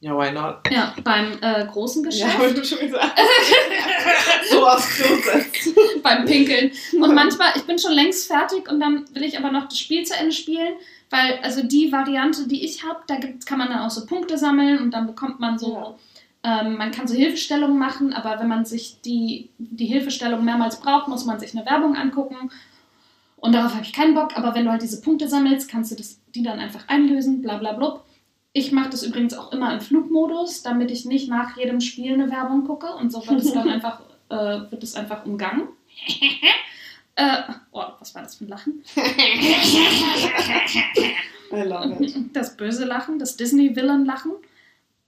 Ja, 0.00 0.18
why 0.18 0.32
not? 0.32 0.56
Ja, 0.68 0.94
beim 1.04 1.38
äh, 1.42 1.64
großen 1.64 2.02
Ja, 2.02 2.10
Geschäft, 2.10 2.38
hab 2.38 2.46
ich 2.48 2.56
mir 2.56 2.64
schon 2.64 2.78
gesagt. 2.80 3.20
so 4.50 4.66
aufs 4.66 4.96
Klo 4.96 5.16
setzt. 5.22 6.02
beim 6.02 6.24
Pinkeln. 6.24 6.72
Und 7.00 7.14
manchmal, 7.14 7.52
ich 7.54 7.62
bin 7.62 7.78
schon 7.78 7.92
längst 7.92 8.26
fertig 8.26 8.68
und 8.68 8.80
dann 8.80 9.04
will 9.14 9.22
ich 9.22 9.38
aber 9.38 9.52
noch 9.52 9.68
das 9.68 9.78
Spiel 9.78 10.02
zu 10.04 10.16
Ende 10.16 10.32
spielen, 10.32 10.74
weil 11.10 11.38
also 11.44 11.62
die 11.62 11.92
Variante, 11.92 12.48
die 12.48 12.64
ich 12.64 12.82
habe, 12.82 12.98
da 13.06 13.14
gibt, 13.14 13.46
kann 13.46 13.58
man 13.58 13.68
dann 13.68 13.78
auch 13.78 13.90
so 13.90 14.04
Punkte 14.06 14.38
sammeln 14.38 14.80
und 14.80 14.90
dann 14.90 15.06
bekommt 15.06 15.38
man 15.38 15.56
so, 15.56 15.96
ähm, 16.42 16.78
man 16.78 16.90
kann 16.90 17.06
so 17.06 17.14
Hilfestellungen 17.14 17.78
machen, 17.78 18.12
aber 18.12 18.40
wenn 18.40 18.48
man 18.48 18.64
sich 18.64 19.00
die, 19.04 19.50
die 19.58 19.86
Hilfestellung 19.86 20.44
mehrmals 20.44 20.80
braucht, 20.80 21.06
muss 21.06 21.26
man 21.26 21.38
sich 21.38 21.54
eine 21.54 21.64
Werbung 21.64 21.94
angucken. 21.94 22.50
Und 23.42 23.52
darauf 23.56 23.74
habe 23.74 23.82
ich 23.82 23.92
keinen 23.92 24.14
Bock, 24.14 24.36
aber 24.36 24.54
wenn 24.54 24.66
du 24.66 24.70
halt 24.70 24.82
diese 24.82 25.00
Punkte 25.00 25.28
sammelst, 25.28 25.68
kannst 25.68 25.90
du 25.90 25.96
das, 25.96 26.20
die 26.32 26.44
dann 26.44 26.60
einfach 26.60 26.86
einlösen, 26.86 27.42
bla 27.42 27.58
bla 27.58 27.72
blub. 27.72 28.04
Ich 28.52 28.70
mache 28.70 28.90
das 28.90 29.02
übrigens 29.02 29.34
auch 29.34 29.50
immer 29.50 29.74
im 29.74 29.80
Flugmodus, 29.80 30.62
damit 30.62 30.92
ich 30.92 31.06
nicht 31.06 31.28
nach 31.28 31.56
jedem 31.56 31.80
Spiel 31.80 32.14
eine 32.14 32.30
Werbung 32.30 32.64
gucke 32.64 32.94
und 32.94 33.10
so 33.10 33.26
wird 33.26 33.40
es 33.40 33.52
dann 33.52 33.68
einfach, 33.68 34.00
äh, 34.28 34.70
wird 34.70 34.84
es 34.84 34.94
einfach 34.94 35.26
umgangen. 35.26 35.66
äh, 37.16 37.42
oh, 37.72 37.82
was 37.98 38.14
war 38.14 38.22
das 38.22 38.36
für 38.36 38.44
ein 38.44 38.48
Lachen? 38.48 38.84
I 41.52 41.62
love 41.62 41.96
it. 42.00 42.14
Das 42.32 42.56
böse 42.56 42.84
Lachen, 42.84 43.18
das 43.18 43.36
Disney-Villain-Lachen. 43.36 44.34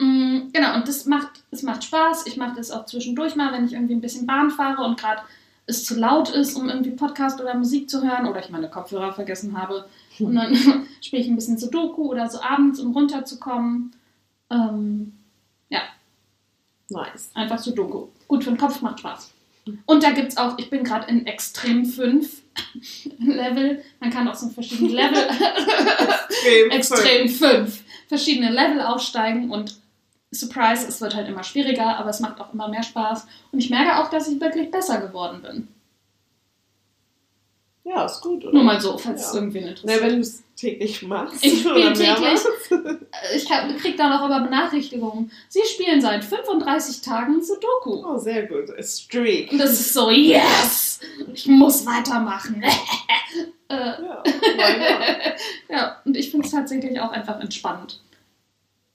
Mm, 0.00 0.48
genau, 0.52 0.74
und 0.74 0.88
das 0.88 1.06
macht, 1.06 1.44
es 1.52 1.62
macht 1.62 1.84
Spaß. 1.84 2.26
Ich 2.26 2.36
mache 2.36 2.56
das 2.56 2.72
auch 2.72 2.84
zwischendurch 2.86 3.36
mal, 3.36 3.52
wenn 3.52 3.64
ich 3.64 3.74
irgendwie 3.74 3.94
ein 3.94 4.00
bisschen 4.00 4.26
Bahn 4.26 4.50
fahre 4.50 4.82
und 4.82 4.98
gerade 4.98 5.22
es 5.66 5.84
zu 5.84 5.98
laut 5.98 6.28
ist, 6.30 6.54
um 6.56 6.68
irgendwie 6.68 6.90
Podcast 6.90 7.40
oder 7.40 7.54
Musik 7.54 7.88
zu 7.88 8.02
hören 8.02 8.26
oder 8.26 8.40
ich 8.40 8.50
meine 8.50 8.68
Kopfhörer 8.68 9.12
vergessen 9.12 9.58
habe. 9.58 9.86
Und 10.18 10.34
dann 10.34 10.54
spiele 11.00 11.22
ich 11.22 11.28
ein 11.28 11.36
bisschen 11.36 11.58
Sudoku 11.58 12.10
oder 12.10 12.28
so 12.28 12.40
abends, 12.40 12.80
um 12.80 12.92
runterzukommen. 12.92 13.92
Ähm, 14.50 15.14
ja, 15.70 15.80
Nice. 16.90 17.30
einfach 17.34 17.58
Sudoku. 17.58 18.08
Gut 18.28 18.44
für 18.44 18.50
den 18.50 18.58
Kopf, 18.58 18.80
macht 18.82 19.00
Spaß. 19.00 19.30
Und 19.86 20.02
da 20.02 20.10
gibt 20.10 20.28
es 20.28 20.36
auch, 20.36 20.58
ich 20.58 20.68
bin 20.68 20.84
gerade 20.84 21.10
in 21.10 21.26
Extrem 21.26 21.86
5 21.86 22.42
Level. 23.18 23.82
Man 24.00 24.10
kann 24.10 24.28
auch 24.28 24.34
so 24.34 24.50
verschiedene 24.50 24.90
Level, 24.92 25.16
Extrem. 26.70 26.70
Extrem 26.70 27.28
5, 27.28 27.82
verschiedene 28.08 28.50
Level 28.50 28.82
aufsteigen 28.82 29.50
und 29.50 29.76
Surprise, 30.34 30.86
es 30.86 31.00
wird 31.00 31.14
halt 31.14 31.28
immer 31.28 31.44
schwieriger, 31.44 31.96
aber 31.96 32.10
es 32.10 32.20
macht 32.20 32.40
auch 32.40 32.52
immer 32.52 32.68
mehr 32.68 32.82
Spaß. 32.82 33.26
Und 33.52 33.58
ich 33.58 33.70
merke 33.70 33.98
auch, 33.98 34.10
dass 34.10 34.28
ich 34.28 34.40
wirklich 34.40 34.70
besser 34.70 35.00
geworden 35.00 35.42
bin. 35.42 35.68
Ja, 37.86 38.06
ist 38.06 38.22
gut, 38.22 38.42
oder? 38.44 38.54
Nur 38.54 38.64
mal 38.64 38.80
so, 38.80 38.96
falls 38.96 39.26
es 39.26 39.34
Ja. 39.34 39.40
irgendwen 39.40 39.64
Ne, 39.64 39.68
interessiert. 39.70 40.02
wenn 40.02 40.14
du 40.14 40.20
es 40.20 40.42
täglich 40.56 41.02
machst. 41.02 41.44
Ich 41.44 41.60
spiele 41.60 41.92
täglich. 41.92 42.08
mehrmals. 42.08 42.46
Ich 43.36 43.44
kriege 43.46 43.96
dann 43.98 44.12
auch 44.12 44.24
immer 44.24 44.40
Benachrichtigungen. 44.40 45.30
Sie 45.50 45.60
spielen 45.66 46.00
seit 46.00 46.24
35 46.24 47.02
Tagen 47.02 47.42
Sudoku. 47.42 48.02
Oh, 48.06 48.16
sehr 48.16 48.46
gut. 48.46 48.70
A 48.78 48.82
Streak. 48.82 49.52
Und 49.52 49.58
das 49.58 49.72
ist 49.72 49.92
so, 49.92 50.10
yes! 50.10 51.00
Ich 51.34 51.46
muss 51.46 51.84
weitermachen. 51.84 52.62
äh, 53.68 53.74
Ja, 53.76 54.22
ja, 55.68 55.96
und 56.06 56.16
ich 56.16 56.30
finde 56.30 56.46
es 56.46 56.52
tatsächlich 56.52 56.98
auch 57.00 57.10
einfach 57.10 57.38
entspannt. 57.40 58.00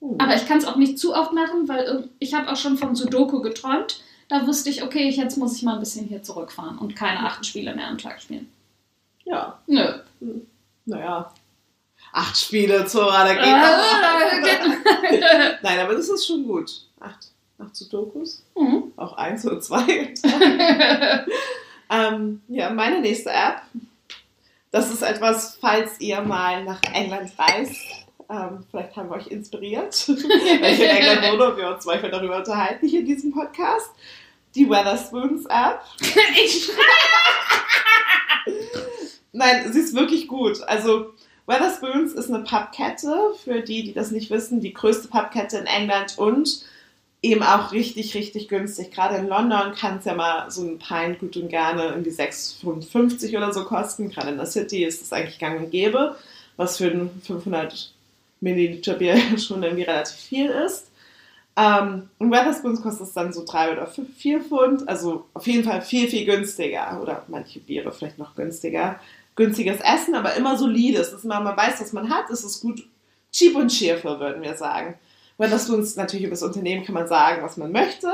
Hm. 0.02 0.16
Aber 0.18 0.36
ich 0.36 0.48
kann 0.48 0.58
es 0.58 0.66
auch 0.66 0.76
nicht 0.76 1.00
zu 1.00 1.14
oft 1.14 1.34
machen, 1.34 1.68
weil 1.68 2.10
ich 2.20 2.34
habe 2.34 2.52
auch 2.52 2.56
schon 2.56 2.78
von 2.78 2.96
Sudoku 2.96 3.42
geträumt. 3.42 4.02
Da 4.28 4.46
wusste 4.46 4.70
ich, 4.70 4.84
okay, 4.84 5.10
jetzt 5.10 5.38
muss 5.38 5.58
ich 5.58 5.64
mal 5.64 5.74
ein 5.74 5.80
bisschen 5.80 6.06
hier 6.06 6.24
zurückfahren 6.24 6.78
und 6.78 6.96
keine 6.96 7.20
acht 7.20 7.46
Spiele 7.46 7.76
mehr 7.76 7.88
am 7.88 7.98
Tag 7.98 8.22
spielen. 8.22 8.52
Ja, 9.26 9.60
Nö. 9.68 9.86
naja. 10.86 11.34
Acht 12.12 12.38
Spiele, 12.38 12.86
Zora, 12.86 13.26
da 13.26 13.34
geht 13.34 13.44
noch. 13.44 13.60
Nein, 15.62 15.80
aber 15.80 15.94
das 15.94 16.10
ist 16.10 16.26
schon 16.26 16.48
gut. 16.48 16.72
Acht, 17.00 17.28
acht 17.60 17.76
Sudokus. 17.76 18.44
Mhm. 18.56 18.92
Auch 18.96 19.14
eins 19.14 19.46
oder 19.46 19.62
zwei. 19.62 20.16
ähm, 21.90 22.42
ja, 22.48 22.72
meine 22.72 23.02
nächste 23.02 23.30
App. 23.30 23.62
Das 24.72 24.92
ist 24.92 25.02
etwas, 25.02 25.58
falls 25.60 26.00
ihr 26.00 26.22
mal 26.22 26.64
nach 26.64 26.82
England 26.94 27.32
reist. 27.38 27.76
Ähm, 28.30 28.64
vielleicht 28.70 28.96
haben 28.96 29.10
wir 29.10 29.16
euch 29.16 29.28
inspiriert, 29.28 30.08
weil 30.08 30.74
ich 30.74 30.80
in 30.80 30.90
England 30.90 31.42
und 31.42 31.58
wir 31.58 31.74
uns 31.74 31.84
zwei 31.84 31.98
darüber 31.98 32.38
unterhalten 32.38 32.88
hier 32.88 33.00
in 33.00 33.08
diesem 33.08 33.32
Podcast. 33.32 33.90
Die 34.56 34.70
Weatherspoons 34.70 35.46
App. 35.46 35.82
ich 36.36 36.70
Nein, 39.32 39.72
sie 39.72 39.80
ist 39.80 39.96
wirklich 39.96 40.28
gut. 40.28 40.62
Also 40.64 41.14
Weatherspoons 41.48 42.14
ist 42.14 42.30
eine 42.30 42.44
Pubkette, 42.44 43.34
für 43.44 43.62
die, 43.62 43.84
die 43.84 43.94
das 43.94 44.12
nicht 44.12 44.30
wissen, 44.30 44.62
die 44.62 44.74
größte 44.74 45.08
Pubkette 45.08 45.58
in 45.58 45.66
England 45.66 46.18
und 46.18 46.64
eben 47.22 47.44
auch 47.44 47.72
richtig, 47.72 48.14
richtig 48.14 48.48
günstig. 48.48 48.92
Gerade 48.92 49.18
in 49.18 49.28
London 49.28 49.74
kann 49.74 49.98
es 49.98 50.06
ja 50.06 50.14
mal 50.14 50.50
so 50.52 50.64
ein 50.64 50.80
Pint 50.80 51.20
gut 51.20 51.36
und 51.36 51.50
gerne 51.50 51.88
irgendwie 51.88 52.12
6,50 52.12 53.36
oder 53.36 53.54
so 53.54 53.66
kosten. 53.66 54.10
Gerade 54.10 54.30
in 54.30 54.38
der 54.38 54.46
City 54.46 54.84
ist 54.84 55.02
es 55.02 55.12
eigentlich 55.12 55.40
gang 55.40 55.60
und 55.60 55.72
gäbe, 55.72 56.16
was 56.58 56.78
für 56.78 56.92
ein 56.92 57.22
500 57.26 57.94
Milliliter 58.42 58.96
Bier 58.96 59.18
schon 59.38 59.64
irgendwie 59.64 59.84
relativ 59.84 60.16
viel 60.16 60.50
ist. 60.50 60.92
Ähm, 61.58 62.10
und 62.20 62.32
Weatherspoons 62.32 62.82
kostet 62.82 63.08
es 63.08 63.14
dann 63.14 63.34
so 63.34 63.44
3 63.46 63.74
oder 63.74 63.88
4 63.88 64.42
Pfund, 64.42 64.88
also 64.88 65.26
auf 65.34 65.46
jeden 65.46 65.64
Fall 65.64 65.82
viel, 65.82 66.08
viel 66.08 66.26
günstiger. 66.26 67.00
Oder 67.02 67.24
manche 67.28 67.60
Biere 67.60 67.92
vielleicht 67.92 68.18
noch 68.18 68.36
günstiger 68.36 69.00
günstiges 69.40 69.80
Essen, 69.80 70.16
aber 70.16 70.36
immer 70.36 70.58
solide. 70.58 71.00
Es 71.00 71.14
ist 71.14 71.24
immer, 71.24 71.40
man 71.40 71.58
weiß, 71.58 71.80
was 71.80 71.94
man 71.94 72.10
hat. 72.10 72.30
Es 72.30 72.44
ist 72.44 72.62
gut, 72.62 72.86
cheap 73.32 73.56
und 73.56 73.70
cheerful, 73.70 74.20
würden 74.20 74.44
wir 74.44 74.56
sagen. 74.56 74.96
Uns 75.38 75.96
natürlich 75.96 76.26
über 76.26 76.32
das 76.32 76.44
Unternehmen 76.44 76.84
kann 76.84 76.94
man 76.94 77.08
sagen, 77.08 77.42
was 77.42 77.56
man 77.56 77.72
möchte. 77.72 78.12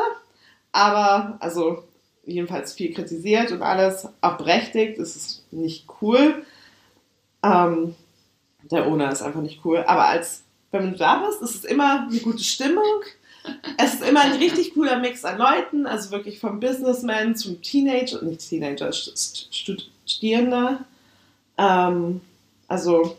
Aber, 0.71 1.37
also, 1.39 1.83
jedenfalls 2.25 2.73
viel 2.73 2.93
kritisiert 2.93 3.51
und 3.51 3.63
alles, 3.63 4.07
auch 4.21 4.37
berechtigt. 4.37 4.99
Es 4.99 5.15
ist 5.15 5.51
nicht 5.51 5.87
cool. 5.99 6.45
Ähm, 7.43 7.95
der 8.71 8.87
Owner 8.87 9.11
ist 9.11 9.21
einfach 9.21 9.41
nicht 9.41 9.61
cool. 9.65 9.83
Aber 9.85 10.07
als, 10.07 10.43
wenn 10.71 10.91
du 10.91 10.97
da 10.97 11.25
bist, 11.25 11.41
ist 11.41 11.55
es 11.55 11.65
immer 11.65 12.07
eine 12.09 12.19
gute 12.19 12.43
Stimmung. 12.43 13.01
Es 13.77 13.95
ist 13.95 14.03
immer 14.03 14.21
ein 14.21 14.33
richtig 14.33 14.73
cooler 14.73 14.97
Mix 14.99 15.23
an 15.23 15.37
Leuten, 15.37 15.85
also 15.85 16.09
wirklich 16.11 16.39
vom 16.39 16.59
Businessman 16.59 17.35
zum 17.35 17.61
Teenager, 17.61 18.21
nicht 18.23 18.47
Teenager, 18.49 18.89
St- 18.89 19.15
St- 19.51 19.85
Studierende. 20.05 20.79
Ähm, 21.57 22.21
also 22.67 23.15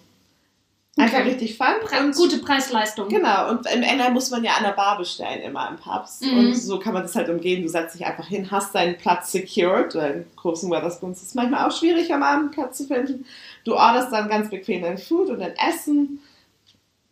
einfach 1.06 1.20
Okay. 1.20 1.28
richtig 1.30 1.56
fun. 1.56 1.66
Pre 1.84 2.00
Und, 2.00 2.14
gute 2.14 2.38
Preis-Leistung. 2.38 3.08
Genau, 3.08 3.50
und 3.50 3.66
im 3.72 3.82
England 3.82 4.14
muss 4.14 4.30
man 4.30 4.44
ja 4.44 4.52
an 4.56 4.64
der 4.64 4.72
Bar 4.72 4.98
bestellen, 4.98 5.42
immer 5.42 5.68
in 5.70 5.76
Pubs. 5.76 6.20
Mhm. 6.20 6.38
Und 6.38 6.54
so 6.54 6.78
kann 6.78 6.92
man 6.92 7.02
das 7.02 7.14
halt 7.16 7.28
umgehen. 7.28 7.62
Du 7.62 7.68
setzt 7.68 7.94
dich 7.94 8.04
einfach 8.06 8.26
hin, 8.26 8.50
hast 8.50 8.74
deinen 8.74 8.98
Platz 8.98 9.32
secured. 9.32 9.94
Weil 9.94 10.10
in 10.12 10.26
großen 10.36 10.70
Weatherspoons 10.70 11.22
ist 11.22 11.28
es 11.28 11.34
manchmal 11.34 11.66
auch 11.66 11.76
schwierig, 11.76 12.12
am 12.12 12.22
Abend 12.22 12.52
Platz 12.52 12.78
zu 12.78 12.84
finden. 12.86 13.24
Du 13.64 13.74
orderst 13.74 14.12
dann 14.12 14.28
ganz 14.28 14.50
bequem 14.50 14.82
dein 14.82 14.98
Food 14.98 15.30
und 15.30 15.40
dein 15.40 15.54
Essen. 15.56 16.20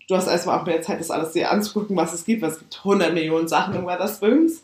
Du 0.09 0.17
hast 0.17 0.27
erstmal 0.27 0.59
auch 0.59 0.67
mehr 0.67 0.83
Zeit, 0.83 1.01
das 1.01 1.11
alles 1.11 1.33
dir 1.33 1.51
anzugucken, 1.51 1.97
was 1.97 2.13
es 2.13 2.25
gibt, 2.25 2.43
weil 2.43 2.51
es 2.51 2.59
gibt 2.59 2.77
100 2.79 3.15
Millionen 3.15 3.49
Sachen 3.49 3.75
in 3.75 3.87
Weatherspoons. 3.87 4.63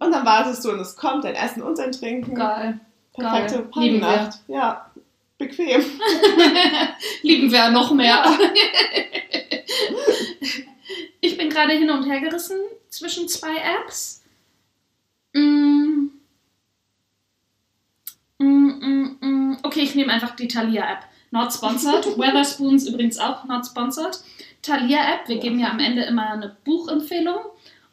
Und 0.00 0.10
dann 0.10 0.26
wartest 0.26 0.64
du 0.64 0.72
und 0.72 0.80
es 0.80 0.96
kommt 0.96 1.22
dein 1.24 1.36
Essen 1.36 1.62
und 1.62 1.78
dein 1.78 1.92
Trinken. 1.92 2.34
Geil. 2.34 2.80
Perfekte. 3.14 3.60
Partynacht. 3.60 4.40
Ja, 4.48 4.90
bequem. 5.42 5.80
Lieben 7.22 7.50
wir 7.50 7.70
noch 7.70 7.92
mehr. 7.92 8.24
ich 11.20 11.36
bin 11.36 11.50
gerade 11.50 11.72
hin 11.72 11.90
und 11.90 12.08
her 12.08 12.20
gerissen 12.20 12.58
zwischen 12.88 13.28
zwei 13.28 13.56
Apps. 13.56 14.22
Mm. 15.34 16.10
Mm, 18.38 18.44
mm, 18.44 19.16
mm. 19.20 19.58
Okay, 19.62 19.80
ich 19.80 19.94
nehme 19.94 20.12
einfach 20.12 20.36
die 20.36 20.48
Thalia-App. 20.48 21.04
Not 21.30 21.52
sponsored. 21.52 22.06
Weatherspoons 22.18 22.86
übrigens 22.86 23.18
auch 23.18 23.44
not 23.44 23.66
sponsored. 23.66 24.18
Thalia-App, 24.62 25.28
wir 25.28 25.38
geben 25.38 25.58
ja 25.58 25.70
am 25.70 25.80
Ende 25.80 26.02
immer 26.04 26.30
eine 26.30 26.56
Buchempfehlung. 26.64 27.40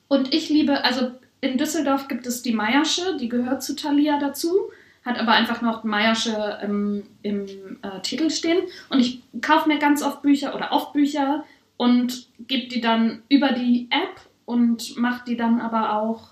Und 0.08 0.34
ich 0.34 0.50
liebe, 0.50 0.84
also 0.84 1.12
in 1.42 1.58
Düsseldorf 1.58 2.08
gibt 2.08 2.28
es 2.28 2.42
die 2.42 2.54
Meiersche, 2.54 3.18
die 3.18 3.30
gehört 3.30 3.64
zu 3.64 3.76
Thalia 3.76 4.20
dazu, 4.20 4.72
hat 5.06 5.20
aber 5.20 5.32
einfach 5.32 5.62
noch 5.62 5.84
Meiersche 5.84 6.60
im, 6.64 7.04
im 7.22 7.46
äh, 7.82 8.02
Titel 8.02 8.30
stehen. 8.30 8.60
Und 8.90 9.00
ich 9.00 9.22
kaufe 9.42 9.68
mir 9.68 9.80
ganz 9.80 10.04
oft 10.04 10.22
Bücher 10.22 10.56
oder 10.56 10.72
oft 10.72 10.94
Bücher 10.94 11.46
und 11.78 12.28
gebe 12.48 12.68
die 12.68 12.82
dann 12.82 13.24
über 13.30 13.54
die 13.54 13.88
App 13.92 14.22
und 14.46 14.98
mache 14.98 15.24
die 15.26 15.38
dann 15.38 15.62
aber 15.62 15.94
auch 15.94 16.30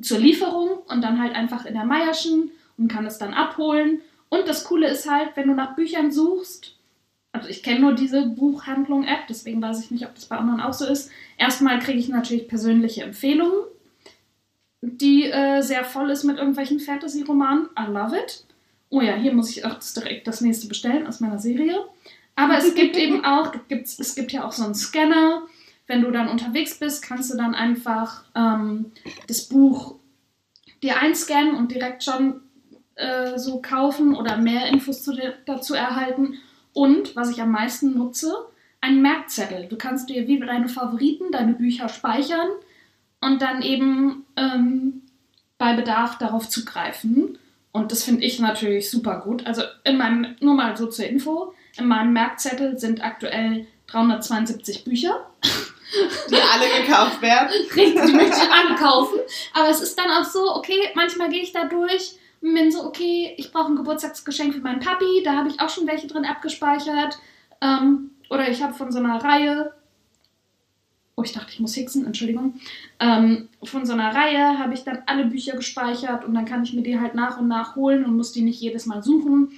zur 0.00 0.18
Lieferung 0.18 0.78
und 0.88 1.02
dann 1.02 1.20
halt 1.22 1.34
einfach 1.34 1.64
in 1.64 1.74
der 1.74 1.84
Meierschen 1.84 2.50
und 2.76 2.88
kann 2.88 3.06
es 3.06 3.18
dann 3.18 3.34
abholen. 3.34 4.00
Und 4.28 4.48
das 4.48 4.64
Coole 4.64 4.88
ist 4.88 5.10
halt, 5.10 5.30
wenn 5.36 5.48
du 5.48 5.54
nach 5.54 5.76
Büchern 5.76 6.12
suchst, 6.12 6.74
also 7.32 7.48
ich 7.48 7.62
kenne 7.62 7.80
nur 7.80 7.92
diese 7.92 8.26
Buchhandlung-App, 8.26 9.26
deswegen 9.28 9.62
weiß 9.62 9.82
ich 9.84 9.90
nicht, 9.90 10.06
ob 10.06 10.14
das 10.14 10.26
bei 10.26 10.36
anderen 10.36 10.60
auch 10.60 10.72
so 10.72 10.86
ist. 10.86 11.10
Erstmal 11.36 11.78
kriege 11.78 11.98
ich 11.98 12.08
natürlich 12.08 12.48
persönliche 12.48 13.04
Empfehlungen, 13.04 13.64
die 14.80 15.24
äh, 15.24 15.60
sehr 15.62 15.84
voll 15.84 16.10
ist 16.10 16.24
mit 16.24 16.38
irgendwelchen 16.38 16.80
Fantasy-Romanen. 16.80 17.68
I 17.78 17.90
love 17.90 18.16
it. 18.16 18.44
Oh 18.90 19.00
ja, 19.00 19.14
hier 19.14 19.32
muss 19.32 19.50
ich 19.50 19.64
auch 19.64 19.76
direkt 19.96 20.26
das 20.26 20.40
nächste 20.40 20.68
bestellen 20.68 21.06
aus 21.06 21.20
meiner 21.20 21.38
Serie. 21.38 21.84
Aber 22.36 22.56
es 22.58 22.74
gibt 22.74 22.96
eben 22.96 23.24
auch, 23.24 23.52
gibt's, 23.68 23.98
es 23.98 24.14
gibt 24.14 24.32
ja 24.32 24.44
auch 24.46 24.52
so 24.52 24.64
einen 24.64 24.74
Scanner. 24.74 25.42
Wenn 25.86 26.02
du 26.02 26.10
dann 26.10 26.28
unterwegs 26.28 26.78
bist, 26.78 27.02
kannst 27.02 27.32
du 27.32 27.36
dann 27.36 27.54
einfach 27.54 28.24
ähm, 28.34 28.92
das 29.26 29.48
Buch 29.48 29.96
dir 30.82 30.98
einscannen 30.98 31.56
und 31.56 31.72
direkt 31.72 32.04
schon 32.04 32.42
äh, 32.94 33.38
so 33.38 33.60
kaufen 33.60 34.14
oder 34.14 34.36
mehr 34.36 34.66
Infos 34.66 35.02
zu, 35.02 35.16
dazu 35.46 35.74
erhalten. 35.74 36.38
Und, 36.72 37.16
was 37.16 37.30
ich 37.30 37.40
am 37.40 37.50
meisten 37.50 37.96
nutze, 37.96 38.32
ein 38.80 39.02
Merkzettel. 39.02 39.66
Du 39.66 39.76
kannst 39.76 40.08
dir 40.08 40.28
wie 40.28 40.38
deine 40.38 40.68
Favoriten, 40.68 41.32
deine 41.32 41.54
Bücher 41.54 41.88
speichern 41.88 42.48
und 43.20 43.42
dann 43.42 43.62
eben 43.62 44.24
ähm, 44.36 45.02
bei 45.58 45.74
Bedarf 45.74 46.18
darauf 46.18 46.48
zugreifen. 46.48 47.38
Und 47.72 47.92
das 47.92 48.04
finde 48.04 48.24
ich 48.24 48.38
natürlich 48.38 48.90
super 48.90 49.20
gut. 49.20 49.46
Also 49.46 49.62
in 49.84 49.98
meinem, 49.98 50.36
nur 50.40 50.54
mal 50.54 50.76
so 50.76 50.86
zur 50.86 51.06
Info, 51.06 51.52
in 51.76 51.86
meinem 51.86 52.12
Merkzettel 52.12 52.78
sind 52.78 53.04
aktuell 53.04 53.66
372 53.88 54.84
Bücher. 54.84 55.26
Die 56.30 56.34
alle 56.34 56.82
gekauft 56.82 57.22
werden. 57.22 57.48
Richtig, 57.74 58.04
die 58.06 58.12
möchte 58.12 58.36
ich 58.36 58.50
ankaufen. 58.50 59.18
Aber 59.54 59.68
es 59.68 59.80
ist 59.80 59.98
dann 59.98 60.10
auch 60.10 60.24
so, 60.24 60.54
okay, 60.54 60.90
manchmal 60.94 61.30
gehe 61.30 61.42
ich 61.42 61.52
da 61.52 61.64
durch 61.64 62.16
und 62.40 62.54
bin 62.54 62.70
so, 62.70 62.84
okay, 62.84 63.34
ich 63.36 63.52
brauche 63.52 63.72
ein 63.72 63.76
Geburtstagsgeschenk 63.76 64.54
für 64.54 64.60
meinen 64.60 64.80
Papi, 64.80 65.22
da 65.24 65.32
habe 65.32 65.48
ich 65.48 65.60
auch 65.60 65.70
schon 65.70 65.86
welche 65.86 66.06
drin 66.06 66.26
abgespeichert. 66.26 67.18
Ähm, 67.60 68.10
oder 68.30 68.48
ich 68.48 68.62
habe 68.62 68.74
von 68.74 68.92
so 68.92 68.98
einer 68.98 69.22
Reihe 69.22 69.72
oh, 71.18 71.22
ich 71.24 71.32
dachte, 71.32 71.50
ich 71.50 71.60
muss 71.60 71.74
hixen, 71.74 72.06
Entschuldigung, 72.06 72.54
ähm, 73.00 73.48
von 73.64 73.84
so 73.84 73.92
einer 73.92 74.14
Reihe 74.14 74.58
habe 74.58 74.72
ich 74.74 74.84
dann 74.84 75.02
alle 75.06 75.26
Bücher 75.26 75.56
gespeichert 75.56 76.24
und 76.24 76.32
dann 76.34 76.44
kann 76.44 76.62
ich 76.62 76.72
mir 76.72 76.82
die 76.82 77.00
halt 77.00 77.14
nach 77.14 77.38
und 77.38 77.48
nach 77.48 77.74
holen 77.74 78.04
und 78.04 78.16
muss 78.16 78.32
die 78.32 78.42
nicht 78.42 78.60
jedes 78.60 78.86
Mal 78.86 79.02
suchen, 79.02 79.50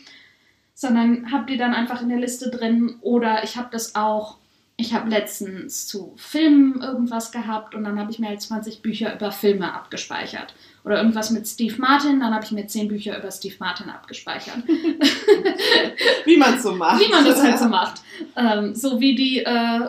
sondern 0.75 1.31
habe 1.31 1.45
die 1.47 1.59
dann 1.59 1.75
einfach 1.75 2.01
in 2.01 2.09
der 2.09 2.19
Liste 2.19 2.51
drin 2.51 2.97
oder 3.03 3.45
ich 3.45 3.57
habe 3.57 3.69
das 3.71 3.95
auch 3.95 4.39
ich 4.81 4.95
habe 4.95 5.11
letztens 5.11 5.87
zu 5.87 6.15
Filmen 6.17 6.81
irgendwas 6.81 7.33
gehabt 7.33 7.75
und 7.75 7.85
dann 7.85 7.99
habe 7.99 8.11
ich 8.11 8.19
mir 8.19 8.29
halt 8.29 8.41
20 8.41 8.81
Bücher 8.81 9.15
über 9.15 9.31
Filme 9.31 9.73
abgespeichert. 9.73 10.55
Oder 10.83 10.97
irgendwas 10.97 11.31
mit 11.31 11.47
Steve 11.47 11.77
Martin, 11.79 12.21
dann 12.21 12.35
habe 12.35 12.45
ich 12.45 12.53
mir 12.53 12.67
10 12.67 12.89
Bücher 12.89 13.19
über 13.19 13.31
Steve 13.31 13.57
Martin 13.59 13.91
abgespeichert. 13.91 14.67
wie 16.25 16.37
man 16.39 16.55
es 16.55 16.63
so 16.63 16.75
macht. 16.75 17.01
Wie 17.01 17.11
man 17.11 17.25
das 17.25 17.43
halt 17.43 17.59
so 17.59 17.65
macht. 17.69 18.01
Ähm, 18.35 18.75
so 18.75 18.99
wie 18.99 19.15
die 19.15 19.45
äh, 19.45 19.81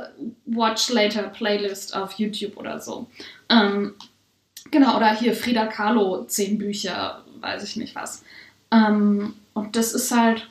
Watch 0.46 0.90
Later 0.90 1.24
Playlist 1.24 1.96
auf 1.96 2.14
YouTube 2.14 2.58
oder 2.58 2.80
so. 2.80 3.08
Ähm, 3.50 3.94
genau, 4.70 4.98
oder 4.98 5.16
hier 5.16 5.34
Frida 5.34 5.68
Kahlo, 5.68 6.26
10 6.26 6.58
Bücher, 6.58 7.24
weiß 7.40 7.64
ich 7.64 7.78
nicht 7.78 7.96
was. 7.96 8.24
Ähm, 8.72 9.36
und 9.54 9.76
das 9.78 9.94
ist 9.94 10.12
halt 10.12 10.51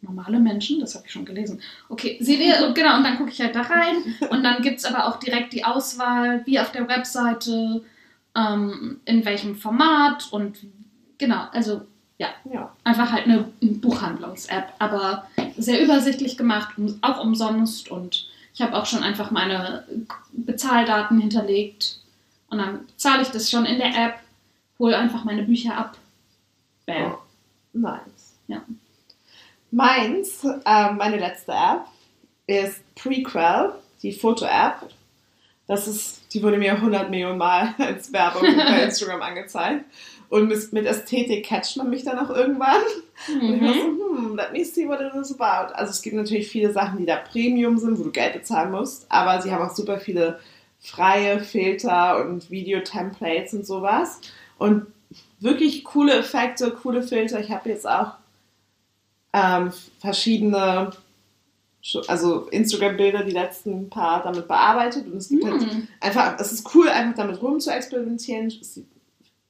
normale 0.00 0.38
Menschen, 0.38 0.80
das 0.80 0.94
habe 0.94 1.06
ich 1.06 1.12
schon 1.12 1.24
gelesen. 1.24 1.60
Okay, 1.88 2.18
seht 2.20 2.40
ihr, 2.40 2.72
genau, 2.74 2.96
und 2.96 3.04
dann 3.04 3.16
gucke 3.16 3.30
ich 3.30 3.40
halt 3.40 3.54
da 3.54 3.62
rein 3.62 3.96
und 4.30 4.42
dann 4.42 4.62
gibt 4.62 4.78
es 4.78 4.84
aber 4.84 5.06
auch 5.06 5.18
direkt 5.18 5.52
die 5.52 5.64
Auswahl, 5.64 6.42
wie 6.46 6.60
auf 6.60 6.72
der 6.72 6.88
Webseite, 6.88 7.82
ähm, 8.34 9.00
in 9.04 9.24
welchem 9.24 9.56
Format 9.56 10.32
und 10.32 10.58
genau, 11.18 11.46
also 11.52 11.82
ja, 12.18 12.28
ja. 12.50 12.74
einfach 12.84 13.12
halt 13.12 13.26
eine 13.26 13.48
Buchhandlungs-App, 13.60 14.72
aber 14.78 15.26
sehr 15.56 15.82
übersichtlich 15.82 16.36
gemacht, 16.36 16.74
auch 17.02 17.22
umsonst 17.22 17.90
und 17.90 18.28
ich 18.54 18.62
habe 18.62 18.74
auch 18.74 18.86
schon 18.86 19.02
einfach 19.02 19.30
meine 19.30 19.84
Bezahldaten 20.32 21.20
hinterlegt 21.20 21.98
und 22.48 22.58
dann 22.58 22.80
zahle 22.96 23.22
ich 23.22 23.28
das 23.28 23.50
schon 23.50 23.66
in 23.66 23.78
der 23.78 23.94
App, 23.94 24.14
hole 24.78 24.96
einfach 24.96 25.24
meine 25.24 25.42
Bücher 25.42 25.76
ab. 25.76 25.98
Bam. 26.86 27.12
Oh, 27.12 27.18
nice. 27.72 28.34
Ja. 28.48 28.62
Meins, 29.70 30.44
äh, 30.44 30.92
meine 30.92 31.18
letzte 31.18 31.52
App, 31.52 31.86
ist 32.46 32.82
Prequel, 32.94 33.72
die 34.02 34.12
Foto-App. 34.12 34.88
Das 35.66 35.88
ist, 35.88 36.32
die 36.32 36.42
wurde 36.42 36.58
mir 36.58 36.74
100 36.74 37.10
Millionen 37.10 37.38
Mal 37.38 37.74
als 37.78 38.12
Werbung 38.12 38.42
bei 38.56 38.82
Instagram 38.82 39.22
angezeigt. 39.22 39.84
Und 40.28 40.48
mit, 40.48 40.86
Ästhetik 40.86 41.46
catcht 41.46 41.76
man 41.76 41.90
mich 41.90 42.04
dann 42.04 42.18
auch 42.18 42.30
irgendwann. 42.30 42.80
Mhm. 43.28 43.40
Und 43.40 43.54
ich 43.54 43.62
war 43.62 43.74
so, 43.74 43.88
mhm. 43.88 44.16
hm, 44.16 44.36
let 44.36 44.52
me 44.52 44.64
see 44.64 44.88
what 44.88 45.00
it 45.00 45.14
is 45.14 45.38
about. 45.38 45.72
Also 45.74 45.90
es 45.90 46.02
gibt 46.02 46.16
natürlich 46.16 46.48
viele 46.48 46.72
Sachen, 46.72 46.98
die 46.98 47.06
da 47.06 47.16
Premium 47.16 47.78
sind, 47.78 47.98
wo 47.98 48.04
du 48.04 48.10
Geld 48.10 48.34
bezahlen 48.34 48.72
musst, 48.72 49.06
aber 49.08 49.40
sie 49.40 49.52
haben 49.52 49.64
auch 49.64 49.74
super 49.74 49.98
viele 49.98 50.40
freie 50.80 51.40
Filter 51.40 52.24
und 52.24 52.50
Video-Templates 52.50 53.54
und 53.54 53.66
sowas. 53.66 54.20
Und 54.58 54.86
wirklich 55.40 55.84
coole 55.84 56.14
Effekte, 56.14 56.70
coole 56.70 57.02
Filter. 57.02 57.40
Ich 57.40 57.50
habe 57.50 57.68
jetzt 57.68 57.88
auch 57.88 58.12
ähm, 59.36 59.72
verschiedene, 60.00 60.90
also 62.08 62.48
Instagram-Bilder, 62.48 63.22
die 63.22 63.32
letzten 63.32 63.90
paar 63.90 64.22
damit 64.22 64.48
bearbeitet. 64.48 65.06
Und 65.06 65.18
es 65.18 65.28
gibt 65.28 65.44
mm. 65.44 65.50
halt 65.50 65.70
hm. 65.70 65.88
einfach, 66.00 66.40
es 66.40 66.52
ist 66.52 66.74
cool, 66.74 66.88
einfach 66.88 67.16
damit 67.16 67.42
rum 67.42 67.60
zu 67.60 67.70
experimentieren. 67.70 68.46
Es 68.46 68.76
ist 68.76 68.84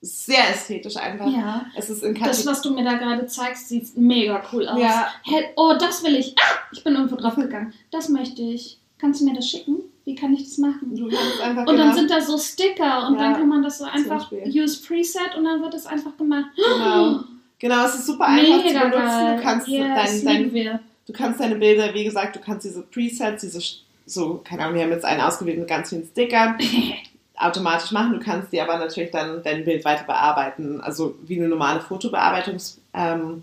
sehr 0.00 0.50
ästhetisch 0.50 0.96
einfach. 0.96 1.28
Ja. 1.28 1.66
Es 1.76 1.88
ist 1.88 2.02
in 2.02 2.14
das, 2.14 2.44
was 2.46 2.62
du 2.62 2.70
mir 2.74 2.84
da 2.84 2.94
gerade 2.94 3.26
zeigst, 3.26 3.68
sieht 3.68 3.96
mega 3.96 4.42
cool 4.52 4.66
aus. 4.68 4.80
Ja. 4.80 5.08
Hey, 5.22 5.44
oh, 5.56 5.74
das 5.78 6.02
will 6.04 6.16
ich. 6.16 6.34
Ah, 6.38 6.58
ich 6.72 6.82
bin 6.82 6.94
irgendwo 6.94 7.16
drauf 7.16 7.36
gegangen. 7.36 7.72
Das 7.90 8.08
möchte 8.08 8.42
ich. 8.42 8.78
Kannst 8.98 9.20
du 9.20 9.24
mir 9.24 9.34
das 9.34 9.48
schicken? 9.48 9.76
Wie 10.04 10.14
kann 10.14 10.34
ich 10.34 10.44
das 10.44 10.58
machen? 10.58 10.90
und 10.90 11.10
dann 11.12 11.66
genau. 11.66 11.94
sind 11.94 12.10
da 12.10 12.20
so 12.20 12.38
Sticker 12.38 13.08
und 13.08 13.14
ja, 13.14 13.22
dann 13.22 13.34
kann 13.34 13.48
man 13.48 13.62
das 13.62 13.78
so 13.78 13.84
einfach 13.84 14.30
use 14.32 14.80
Preset 14.86 15.36
und 15.36 15.44
dann 15.44 15.60
wird 15.60 15.74
das 15.74 15.86
einfach 15.86 16.16
gemacht. 16.16 16.50
Genau. 16.56 17.20
Genau, 17.58 17.86
es 17.86 17.94
ist 17.94 18.06
super 18.06 18.26
einfach 18.26 18.64
Mega 18.64 18.84
zu 18.84 18.90
benutzen. 18.90 19.36
Du 19.36 19.42
kannst, 19.42 19.68
yes, 19.68 20.24
dein, 20.24 20.52
dein, 20.52 20.80
du 21.06 21.12
kannst 21.12 21.40
deine 21.40 21.56
Bilder, 21.56 21.94
wie 21.94 22.04
gesagt, 22.04 22.36
du 22.36 22.40
kannst 22.40 22.66
diese 22.66 22.82
Presets, 22.82 23.40
diese, 23.42 23.60
so, 24.04 24.42
keine 24.44 24.62
Ahnung, 24.62 24.76
wir 24.76 24.82
haben 24.82 24.90
jetzt 24.90 25.04
einen 25.04 25.20
ausgewählt 25.20 25.58
mit 25.58 25.68
ganz 25.68 25.88
vielen 25.88 26.06
Stickern, 26.06 26.58
automatisch 27.36 27.92
machen. 27.92 28.14
Du 28.14 28.20
kannst 28.20 28.52
die 28.52 28.60
aber 28.60 28.78
natürlich 28.78 29.10
dann 29.10 29.42
dein 29.42 29.64
Bild 29.64 29.84
weiter 29.84 30.04
bearbeiten, 30.04 30.80
also 30.80 31.16
wie 31.22 31.38
eine 31.38 31.48
normale 31.48 31.80
Fotobearbeitungs-App. 31.80 32.82
Ähm, 32.94 33.42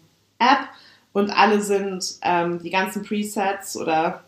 und 1.14 1.30
alle 1.30 1.62
sind, 1.62 2.16
ähm, 2.24 2.62
die 2.62 2.72
ganzen 2.72 3.04
Presets 3.04 3.78
oder 3.78 4.24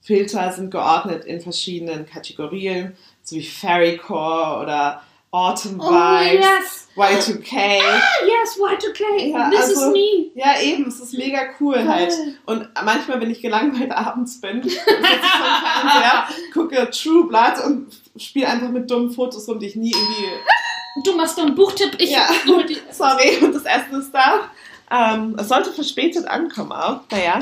Filter 0.00 0.52
sind 0.52 0.70
geordnet 0.70 1.24
in 1.24 1.40
verschiedenen 1.40 2.06
Kategorien, 2.06 2.96
so 3.22 3.36
wie 3.36 3.44
Fairycore 3.44 4.60
oder 4.62 5.02
Autumn 5.32 5.80
oh, 5.80 5.90
Vibes, 5.90 6.44
yes. 6.44 6.88
Y2K. 6.96 7.80
Ah, 7.80 8.02
yes, 8.26 8.58
Y2K. 8.58 9.30
Ja, 9.30 9.48
This 9.48 9.60
also, 9.60 9.86
is 9.86 9.92
me. 9.92 10.30
Ja, 10.34 10.60
eben, 10.60 10.88
es 10.88 10.98
ist 10.98 11.12
mega 11.14 11.50
cool 11.60 11.74
Geil. 11.74 11.88
halt. 11.88 12.12
Und 12.46 12.68
manchmal, 12.84 13.20
wenn 13.20 13.30
ich 13.30 13.40
gelangweilt 13.40 13.92
abends 13.92 14.40
bin, 14.40 14.60
sitze 14.64 14.76
ich 14.76 14.82
vom 14.82 15.82
Fernseher, 15.82 16.24
gucke 16.52 16.90
True 16.90 17.28
Blood 17.28 17.64
und 17.64 17.92
spiele 18.16 18.48
einfach 18.48 18.70
mit 18.70 18.90
dummen 18.90 19.12
Fotos 19.12 19.48
rum, 19.48 19.60
die 19.60 19.66
ich 19.66 19.76
nie 19.76 19.92
irgendwie. 19.92 20.26
Du 21.04 21.16
machst 21.16 21.38
doch 21.38 21.44
einen 21.44 21.54
Buchtipp, 21.54 21.94
ich 21.98 22.10
ja. 22.10 22.26
Sorry, 22.90 23.38
und 23.40 23.54
das 23.54 23.64
Essen 23.64 24.00
ist 24.00 24.10
da. 24.12 24.50
Ähm, 24.90 25.36
es 25.38 25.46
sollte 25.46 25.72
verspätet 25.72 26.26
ankommen 26.26 26.72
auch. 26.72 27.02
Naja, 27.12 27.38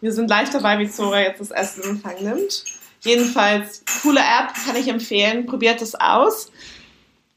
wir 0.00 0.12
sind 0.12 0.30
leicht 0.30 0.54
dabei, 0.54 0.78
wie 0.78 0.88
Zora 0.88 1.20
jetzt 1.20 1.40
das 1.40 1.50
Essen 1.50 1.82
in 1.82 1.90
Empfang 1.90 2.22
nimmt. 2.22 2.64
Jedenfalls, 3.00 3.82
coole 4.02 4.20
App, 4.20 4.54
kann 4.64 4.76
ich 4.76 4.86
empfehlen. 4.86 5.46
Probiert 5.46 5.82
es 5.82 5.96
aus. 5.96 6.52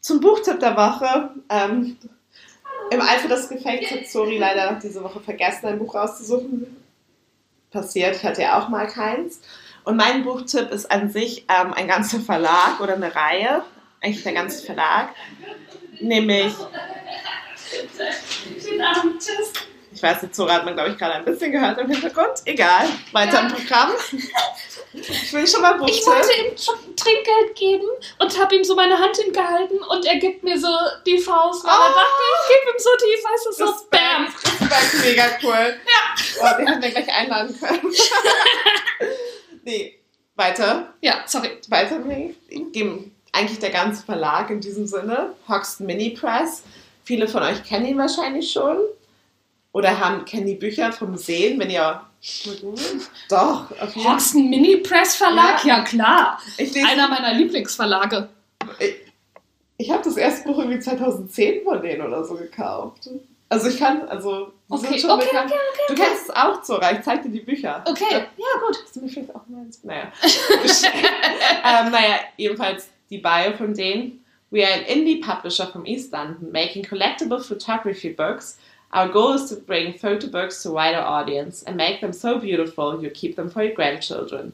Zum 0.04 0.20
Buchtipp 0.20 0.60
der 0.60 0.76
Woche. 0.76 1.30
Ähm, 1.50 1.98
Im 2.92 3.02
Eifer 3.02 3.30
des 3.30 3.48
Gefechts 3.48 3.89
hat 3.89 4.06
Sori 4.06 4.38
leider 4.38 4.78
diese 4.84 5.02
Woche 5.02 5.22
vergessen, 5.22 5.66
ein 5.66 5.80
Buch 5.80 5.96
rauszusuchen. 5.96 6.76
Passiert, 7.72 8.18
ich 8.18 8.24
hatte 8.24 8.42
ja 8.42 8.60
auch 8.60 8.68
mal 8.68 8.86
keins. 8.86 9.39
Und 9.86 9.96
mein 9.96 10.26
Buchtipp 10.26 10.72
ist 10.72 10.92
an 10.92 11.10
sich 11.10 11.46
ähm, 11.48 11.74
ein 11.74 11.88
ganzer 11.88 12.20
Verlag 12.20 12.82
oder 12.82 12.96
eine 12.96 13.16
Reihe, 13.16 13.63
eigentlich 14.02 14.24
der 14.24 14.34
ganze 14.34 14.66
Verlag, 14.66 15.10
nämlich. 16.02 16.54
Ich 19.94 20.04
weiß 20.04 20.22
nicht, 20.22 20.36
Zora 20.36 20.56
hat 20.56 20.66
man, 20.66 20.74
glaube 20.74 20.89
ich, 20.89 20.98
gerade 20.98 21.13
ein 21.16 21.26
bisschen 21.26 21.54
gehört 21.54 21.80
im 21.80 21.89
Hintergrund. 21.89 22.42
Egal, 22.44 22.88
weiter 23.13 23.39
im 23.39 23.48
Programm. 23.48 23.92
Ich 24.94 25.34
will 25.34 25.48
schon 25.48 25.62
mal 25.62 25.74
Buchtipp. 25.74 25.96
Ich 25.96 26.06
wollte 26.06 26.32
ihm 26.34 26.96
Trinkgeld 26.96 27.56
geben 27.56 27.88
und 28.20 28.40
habe 28.40 28.56
ihm 28.56 28.64
so 28.64 28.76
meine 28.76 28.98
Hand 28.98 29.18
hingehalten 29.18 29.80
und 29.80 30.06
er 30.06 30.18
gibt 30.18 30.44
mir 30.44 30.60
so 30.60 30.68
die 31.06 31.18
Faust, 31.18 31.64
weil 31.66 31.74
oh. 31.74 31.94
dachte, 31.94 32.22
ich 32.42 32.56
gebe 32.56 32.72
ihm 32.72 32.80
so 32.80 32.90
die, 33.02 33.24
weißt 33.24 33.46
du, 33.46 33.52
so 33.52 33.74
Spam. 33.74 34.26
Respekt, 34.26 35.06
mega 35.06 35.26
cool. 35.44 35.76
Ja. 35.88 36.16
Oh, 36.42 36.58
den 36.58 36.68
hätten 36.68 36.82
wir 36.84 36.92
gleich 36.92 37.14
einladen 37.14 37.60
können. 37.60 37.94
nee, 39.64 40.00
weiter. 40.36 40.94
Ja, 41.02 41.24
sorry. 41.26 41.60
Weiter, 41.70 42.00
nee. 42.00 42.36
Geben 42.72 43.16
eigentlich 43.32 43.60
der 43.60 43.72
ganze 43.72 44.06
Verlag 44.06 44.50
in 44.52 44.62
diesem 44.62 44.86
Sinne. 44.86 45.34
Hoxton 45.50 45.88
Mini 45.88 46.12
Press. 46.12 46.64
Viele 47.04 47.28
von 47.28 47.44
euch 47.44 47.64
kennen 47.64 47.88
ihn 47.88 47.98
wahrscheinlich 47.98 48.52
schon. 48.52 48.78
Oder 49.74 50.00
haben, 50.00 50.24
kennen 50.24 50.46
die 50.46 50.56
Bücher 50.56 50.92
vom 50.94 51.18
Sehen, 51.18 51.60
wenn 51.60 51.70
ihr 51.70 52.02
doch, 53.28 53.70
jeden 53.96 54.08
Hoxton 54.08 54.50
Mini 54.50 54.78
Press 54.78 55.16
Verlag? 55.16 55.66
Ja, 55.66 55.80
ja 55.80 55.84
klar. 55.84 56.40
Einer 56.58 57.10
meiner 57.10 57.34
Lieblingsverlage. 57.34 58.30
Ich, 58.80 58.96
ich 59.78 59.92
habe 59.92 60.04
das 60.04 60.16
erste 60.16 60.48
Buch 60.48 60.60
irgendwie 60.60 60.80
2010 60.80 61.64
von 61.64 61.82
denen 61.82 62.06
oder 62.06 62.24
so 62.24 62.36
gekauft. 62.36 63.10
Also 63.50 63.68
ich 63.68 63.78
kann, 63.78 64.08
also 64.08 64.54
okay, 64.70 64.88
okay, 64.88 65.06
okay, 65.06 65.38
okay, 65.44 65.54
Du 65.90 65.96
kennst 65.96 66.24
es 66.24 66.30
auch, 66.30 66.62
Zora. 66.62 66.92
Ich 66.94 67.02
zeig 67.02 67.24
dir 67.24 67.30
die 67.30 67.42
Bücher. 67.42 67.84
Okay, 67.86 68.06
ja, 68.12 68.18
ja 68.20 68.60
gut. 68.66 68.80
Hast 68.84 68.96
du 68.96 69.02
mich 69.02 69.14
vielleicht 69.14 69.36
auch 69.36 69.48
mal 69.48 69.64
ins... 69.64 69.84
Naja. 69.84 70.12
ähm, 70.24 71.92
naja, 71.92 72.20
jedenfalls 72.38 72.90
die 73.10 73.18
Bio 73.18 73.54
von 73.58 73.74
denen. 73.74 74.24
We 74.50 74.64
are 74.64 74.74
an 74.74 74.86
indie 74.86 75.20
publisher 75.20 75.68
from 75.68 75.86
East 75.86 76.12
London, 76.14 76.52
making 76.52 76.86
collectible 76.86 77.40
photography 77.40 78.12
books 78.12 78.60
Our 78.94 79.10
goal 79.10 79.34
is 79.34 79.50
to 79.50 79.56
bring 79.56 79.98
photo 79.98 80.28
books 80.28 80.62
to 80.62 80.70
wider 80.72 81.00
audience 81.00 81.64
and 81.64 81.76
make 81.76 82.00
them 82.00 82.14
so 82.14 82.38
beautiful 82.38 83.02
you 83.02 83.10
keep 83.10 83.36
them 83.36 83.50
for 83.50 83.64
your 83.64 83.74
grandchildren. 83.74 84.54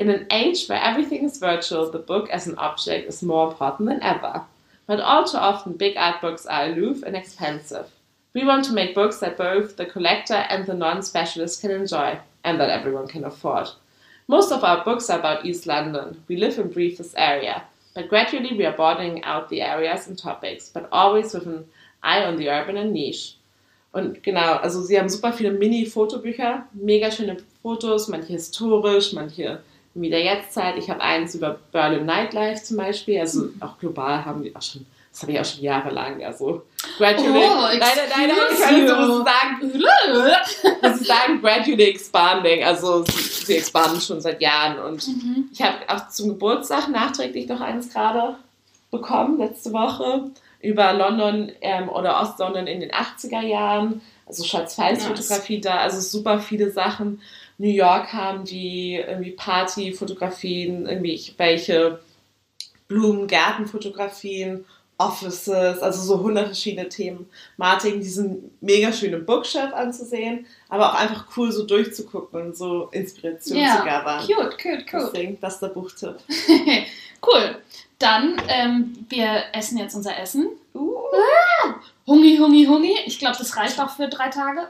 In 0.00 0.10
an 0.10 0.26
age 0.32 0.66
where 0.66 0.82
everything 0.82 1.22
is 1.22 1.38
virtual, 1.38 1.88
the 1.88 2.00
book 2.00 2.28
as 2.30 2.48
an 2.48 2.58
object 2.58 3.08
is 3.08 3.22
more 3.22 3.48
important 3.48 3.88
than 3.88 4.02
ever. 4.02 4.42
But 4.86 4.98
all 4.98 5.24
too 5.24 5.36
often, 5.36 5.74
big 5.74 5.96
art 5.96 6.20
books 6.20 6.44
are 6.44 6.64
aloof 6.64 7.04
and 7.04 7.14
expensive. 7.14 7.92
We 8.34 8.44
want 8.44 8.64
to 8.64 8.72
make 8.72 8.96
books 8.96 9.18
that 9.18 9.38
both 9.38 9.76
the 9.76 9.86
collector 9.86 10.44
and 10.50 10.66
the 10.66 10.74
non 10.74 11.00
specialist 11.04 11.60
can 11.60 11.70
enjoy, 11.70 12.18
and 12.42 12.58
that 12.58 12.68
everyone 12.68 13.06
can 13.06 13.24
afford. 13.24 13.68
Most 14.26 14.50
of 14.50 14.64
our 14.64 14.84
books 14.84 15.08
are 15.08 15.20
about 15.20 15.46
East 15.46 15.68
London. 15.68 16.24
We 16.26 16.34
live 16.34 16.58
and 16.58 16.74
breathe 16.74 16.98
this 16.98 17.14
area, 17.16 17.62
but 17.94 18.08
gradually 18.08 18.56
we 18.56 18.66
are 18.66 18.76
broadening 18.76 19.22
out 19.22 19.50
the 19.50 19.62
areas 19.62 20.08
and 20.08 20.18
topics, 20.18 20.68
but 20.68 20.88
always 20.90 21.32
with 21.32 21.46
an 21.46 21.66
eye 22.02 22.24
on 22.24 22.34
the 22.34 22.50
urban 22.50 22.76
and 22.76 22.92
niche. 22.92 23.36
Und 23.92 24.22
genau, 24.22 24.54
also 24.54 24.82
sie 24.82 24.98
haben 24.98 25.08
super 25.10 25.32
viele 25.32 25.50
Mini-Fotobücher, 25.50 26.66
mega 26.72 27.10
schöne 27.10 27.36
Fotos, 27.62 28.08
manche 28.08 28.32
historisch, 28.32 29.12
manche 29.12 29.60
irgendwie 29.94 30.10
der 30.10 30.24
Jetztzeit. 30.24 30.76
Ich 30.78 30.88
habe 30.88 31.02
eins 31.02 31.34
über 31.34 31.58
Berlin 31.70 32.06
Nightlife 32.06 32.62
zum 32.64 32.78
Beispiel. 32.78 33.20
Also 33.20 33.50
auch 33.60 33.78
global 33.78 34.24
haben 34.24 34.42
die 34.42 34.56
auch 34.56 34.62
schon, 34.62 34.86
das 35.12 35.20
habe 35.22 35.32
ich 35.32 35.40
auch 35.40 35.44
schon 35.44 35.62
jahrelang. 35.62 36.24
Also 36.24 36.62
gradually. 36.96 37.28
Oh, 37.44 37.60
nein, 37.60 37.78
nein, 37.80 38.28
nein, 38.28 38.30
ich 38.50 38.60
kann 38.60 38.88
so 38.88 39.22
sagen, 39.22 39.82
muss 40.82 41.00
ich 41.02 41.06
sagen, 41.06 41.42
gradually 41.42 41.84
expanding. 41.90 42.64
Also 42.64 43.04
sie, 43.04 43.44
sie 43.44 43.56
expanden 43.56 44.00
schon 44.00 44.22
seit 44.22 44.40
Jahren. 44.40 44.78
Und 44.78 45.06
Mhm. 45.06 45.50
ich 45.52 45.60
habe 45.60 45.76
auch 45.88 46.08
zum 46.08 46.30
Geburtstag 46.30 46.88
nachträglich 46.88 47.46
noch 47.46 47.60
eins 47.60 47.92
gerade 47.92 48.36
bekommen, 48.90 49.38
letzte 49.38 49.72
Woche, 49.74 50.30
über 50.62 50.92
London 50.92 51.52
ähm, 51.60 51.88
oder 51.88 52.20
Ostlondon 52.20 52.66
in 52.66 52.80
den 52.80 52.90
80er 52.90 53.42
Jahren. 53.42 54.00
Also 54.26 54.44
Schwarz-Weiß-Fotografie 54.44 55.60
da, 55.60 55.78
also 55.78 56.00
super 56.00 56.38
viele 56.38 56.70
Sachen. 56.70 57.20
New 57.58 57.68
York 57.68 58.12
haben 58.12 58.44
die 58.44 58.94
irgendwie 58.94 59.32
Partyfotografien, 59.32 60.86
irgendwie 60.86 61.20
welche 61.36 62.00
Blumen, 62.88 63.26
Gärtenfotografien, 63.26 64.64
Offices, 64.98 65.80
also 65.80 66.02
so 66.02 66.22
hundert 66.22 66.46
verschiedene 66.46 66.88
Themen. 66.88 67.28
Martin, 67.56 68.00
diesen 68.00 68.52
mega 68.60 68.92
schönen 68.92 69.26
Bookshelf 69.26 69.72
anzusehen, 69.72 70.46
aber 70.68 70.90
auch 70.90 70.94
einfach 70.94 71.26
cool 71.36 71.50
so 71.50 71.66
durchzugucken 71.66 72.40
und 72.40 72.56
so 72.56 72.88
Inspiration 72.92 73.58
Ja, 73.58 73.78
zu 73.78 73.84
gathern. 73.84 74.26
Cute, 74.26 74.58
cute, 74.58 74.86
cute. 74.86 75.10
Deswegen, 75.12 75.40
das 75.40 75.54
ist 75.54 75.62
der 75.62 75.68
Buchtipp. 75.68 76.16
cool. 77.26 77.51
Dann, 78.02 78.42
ähm, 78.48 79.06
wir 79.08 79.44
essen 79.52 79.78
jetzt 79.78 79.94
unser 79.94 80.18
Essen. 80.18 80.48
Uh. 80.74 80.90
Hungi, 82.06 82.36
Hungi, 82.36 82.66
Hungi. 82.66 82.96
Ich 83.06 83.18
glaube, 83.18 83.36
das 83.38 83.56
reicht 83.56 83.80
auch 83.80 83.90
für 83.90 84.08
drei 84.08 84.28
Tage. 84.28 84.68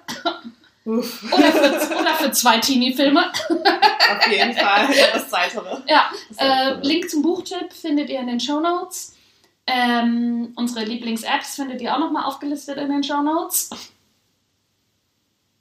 Oder 0.84 1.02
für, 1.02 2.00
oder 2.00 2.14
für 2.14 2.32
zwei 2.32 2.58
Teenie-Filme. 2.58 3.30
auf 3.30 4.26
jeden 4.28 4.52
Fall. 4.52 4.94
Ja, 4.94 5.06
das 5.12 5.28
Zeitere. 5.28 5.82
Ja, 5.86 6.10
Das 6.28 6.38
äh. 6.38 6.86
Link 6.86 7.08
zum 7.08 7.22
Buchtipp 7.22 7.72
findet 7.72 8.10
ihr 8.10 8.18
in 8.20 8.26
den 8.26 8.40
Show 8.40 8.60
Notes. 8.60 9.16
Ähm, 9.66 10.52
unsere 10.56 10.84
Lieblings-Apps 10.84 11.54
findet 11.54 11.80
ihr 11.80 11.94
auch 11.94 12.00
nochmal 12.00 12.24
aufgelistet 12.24 12.78
in 12.78 12.90
den 12.90 13.04
Show 13.04 13.22
Notes. 13.22 13.70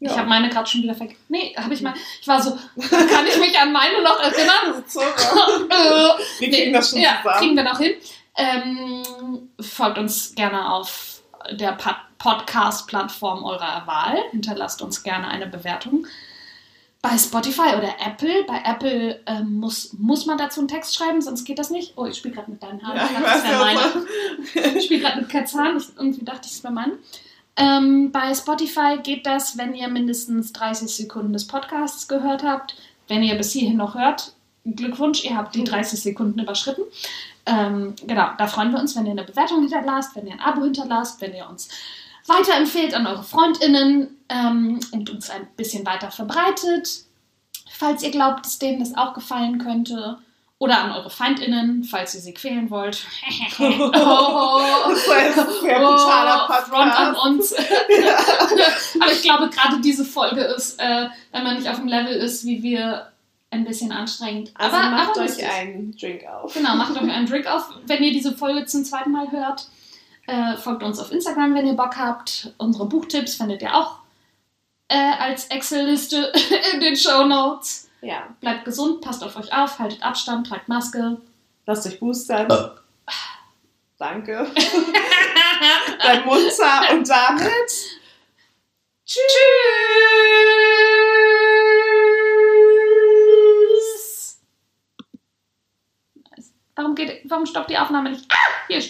Ich 0.03 0.09
Ja. 0.09 0.17
habe 0.17 0.27
meine 0.29 0.49
gerade 0.49 0.67
schon 0.67 0.81
wieder 0.81 0.95
vergessen. 0.95 1.21
Nee, 1.29 1.55
habe 1.55 1.73
ich 1.75 1.81
mal. 1.81 1.93
Ich 2.19 2.27
war 2.27 2.41
so, 2.41 2.51
kann 2.89 3.27
ich 3.27 3.37
mich 3.37 3.57
an 3.57 3.71
meine 3.71 4.01
noch 4.01 4.19
erinnern? 4.19 4.83
Wir 6.39 6.49
kriegen 6.49 6.73
das 6.73 6.89
schon 6.89 6.99
ja, 6.99 7.17
zusammen. 7.21 7.37
kriegen 7.39 7.55
wir 7.55 7.63
noch 7.63 7.77
hin. 7.79 7.93
Ähm, 8.35 9.49
folgt 9.59 9.99
uns 9.99 10.33
gerne 10.33 10.73
auf 10.73 11.21
der 11.51 11.77
Podcast-Plattform 12.17 13.43
eurer 13.43 13.83
Wahl. 13.85 14.17
Hinterlasst 14.31 14.81
uns 14.81 15.03
gerne 15.03 15.27
eine 15.27 15.45
Bewertung. 15.45 16.07
Bei 17.03 17.17
Spotify 17.17 17.75
oder 17.77 17.93
Apple. 18.03 18.43
Bei 18.45 18.61
Apple 18.65 19.21
ähm, 19.27 19.59
muss, 19.59 19.93
muss 19.93 20.25
man 20.25 20.37
dazu 20.39 20.61
einen 20.61 20.67
Text 20.67 20.95
schreiben, 20.95 21.21
sonst 21.21 21.45
geht 21.45 21.59
das 21.59 21.69
nicht. 21.69 21.93
Oh, 21.95 22.05
ich 22.05 22.17
spiele 22.17 22.33
gerade 22.35 22.49
mit 22.51 22.61
deinen 22.63 22.81
Haaren. 22.85 22.97
Ja, 22.97 23.37
ich 23.37 23.43
ich 23.43 23.59
meine. 24.63 24.77
Ich 24.77 24.85
spiele 24.85 25.01
gerade 25.01 25.19
mit 25.21 25.29
Cats 25.29 25.53
Haaren. 25.53 25.77
Ich, 25.77 25.85
irgendwie 25.95 26.25
dachte 26.25 26.41
ich, 26.45 26.53
es 26.53 26.63
wäre 26.63 26.73
mein. 26.73 26.93
Ähm, 27.57 28.11
bei 28.11 28.33
Spotify 28.33 28.99
geht 29.03 29.25
das, 29.25 29.57
wenn 29.57 29.73
ihr 29.73 29.87
mindestens 29.87 30.53
30 30.53 30.89
Sekunden 30.89 31.33
des 31.33 31.47
Podcasts 31.47 32.07
gehört 32.07 32.43
habt. 32.43 32.75
Wenn 33.07 33.23
ihr 33.23 33.35
bis 33.35 33.51
hierhin 33.51 33.77
noch 33.77 33.95
hört, 33.95 34.33
Glückwunsch, 34.65 35.23
ihr 35.25 35.35
habt 35.35 35.55
die 35.55 35.63
30 35.63 35.99
Sekunden 35.99 36.39
überschritten. 36.39 36.83
Ähm, 37.45 37.95
genau, 38.05 38.29
da 38.37 38.47
freuen 38.47 38.71
wir 38.71 38.79
uns, 38.79 38.95
wenn 38.95 39.05
ihr 39.05 39.11
eine 39.11 39.23
Bewertung 39.23 39.61
hinterlasst, 39.61 40.15
wenn 40.15 40.27
ihr 40.27 40.33
ein 40.33 40.39
Abo 40.39 40.63
hinterlasst, 40.63 41.19
wenn 41.19 41.33
ihr 41.33 41.49
uns 41.49 41.69
weiterempfehlt 42.27 42.93
an 42.93 43.07
eure 43.07 43.23
FreundInnen 43.23 44.15
ähm, 44.29 44.79
und 44.91 45.09
uns 45.09 45.29
ein 45.29 45.47
bisschen 45.57 45.85
weiter 45.85 46.11
verbreitet. 46.11 47.05
Falls 47.71 48.03
ihr 48.03 48.11
glaubt, 48.11 48.45
dass 48.45 48.59
denen 48.59 48.79
das 48.79 48.95
auch 48.95 49.13
gefallen 49.13 49.57
könnte. 49.57 50.19
Oder 50.62 50.78
an 50.84 50.91
eure 50.91 51.10
FeindInnen, 51.10 51.84
falls 51.84 52.13
ihr 52.13 52.21
sie 52.21 52.36
quälen 52.36 52.69
wollt. 52.69 53.04
oh, 53.60 54.62
Das 54.91 55.10
war 55.10 55.24
jetzt 55.26 55.39
ein 55.39 55.47
sehr 55.60 55.80
brutaler 55.80 56.47
Oh, 56.47 56.54
Front 56.69 56.93
an 57.00 57.13
Podcast. 57.15 57.26
uns. 57.26 57.56
Aber 59.02 59.12
ich 59.12 59.24
glaube, 59.24 59.50
gerade 59.50 59.82
diese 59.82 60.06
Folge 60.06 60.41
ist, 60.41 60.80
äh, 60.80 61.08
wenn 61.32 61.43
man 61.43 61.56
nicht 61.56 61.67
auf 61.67 61.78
dem 61.78 61.88
Level 61.88 62.13
ist, 62.13 62.45
wie 62.45 62.62
wir, 62.62 63.08
ein 63.50 63.65
bisschen 63.65 63.91
anstrengend. 63.91 64.52
Also 64.54 64.78
aber, 64.78 64.89
macht 64.91 65.10
aber 65.10 65.21
euch 65.21 65.30
lustig. 65.30 65.50
einen 65.50 65.97
Drink 65.97 66.21
auf. 66.28 66.54
Genau, 66.54 66.76
macht 66.76 66.91
euch 66.91 67.10
einen 67.10 67.26
Drink 67.26 67.47
auf, 67.47 67.63
wenn 67.88 68.04
ihr 68.04 68.13
diese 68.13 68.32
Folge 68.38 68.65
zum 68.65 68.86
zweiten 68.86 69.12
Mal 69.12 69.32
hört. 69.32 69.67
Äh, 70.28 70.58
folgt 70.58 70.84
uns 70.84 71.00
auf 71.00 71.12
Instagram, 71.12 71.56
wenn 71.56 71.65
ihr 71.65 71.74
Bock 71.74 71.97
habt. 71.97 72.54
Unsere 72.60 72.86
Buchtipps 72.86 73.34
findet 73.36 73.63
ihr 73.63 73.76
auch 73.76 73.97
äh, 74.89 74.95
als 75.19 75.47
Excel-Liste 75.47 76.32
in 76.74 76.82
den 76.82 76.95
Show 76.95 77.26
Notes. 77.26 77.89
Ja. 78.01 78.35
Bleibt 78.39 78.65
gesund, 78.65 79.01
passt 79.01 79.23
auf 79.23 79.35
euch 79.37 79.53
auf, 79.53 79.79
haltet 79.79 80.03
Abstand, 80.03 80.47
tragt 80.47 80.67
Maske. 80.67 81.17
Lasst 81.65 81.85
euch 81.87 81.99
boostern. 81.99 82.47
Danke. 83.97 84.51
Dann 86.03 86.25
munter 86.25 86.91
und 86.91 87.07
damit. 87.07 87.99
Tschüss! 89.05 89.21
Warum, 96.75 96.95
geht, 96.95 97.21
warum 97.29 97.45
stoppt 97.45 97.69
die 97.69 97.77
Aufnahme 97.77 98.09
nicht? 98.09 98.25
Ah, 98.31 98.37
hier 98.67 98.81
stoppt 98.81 98.89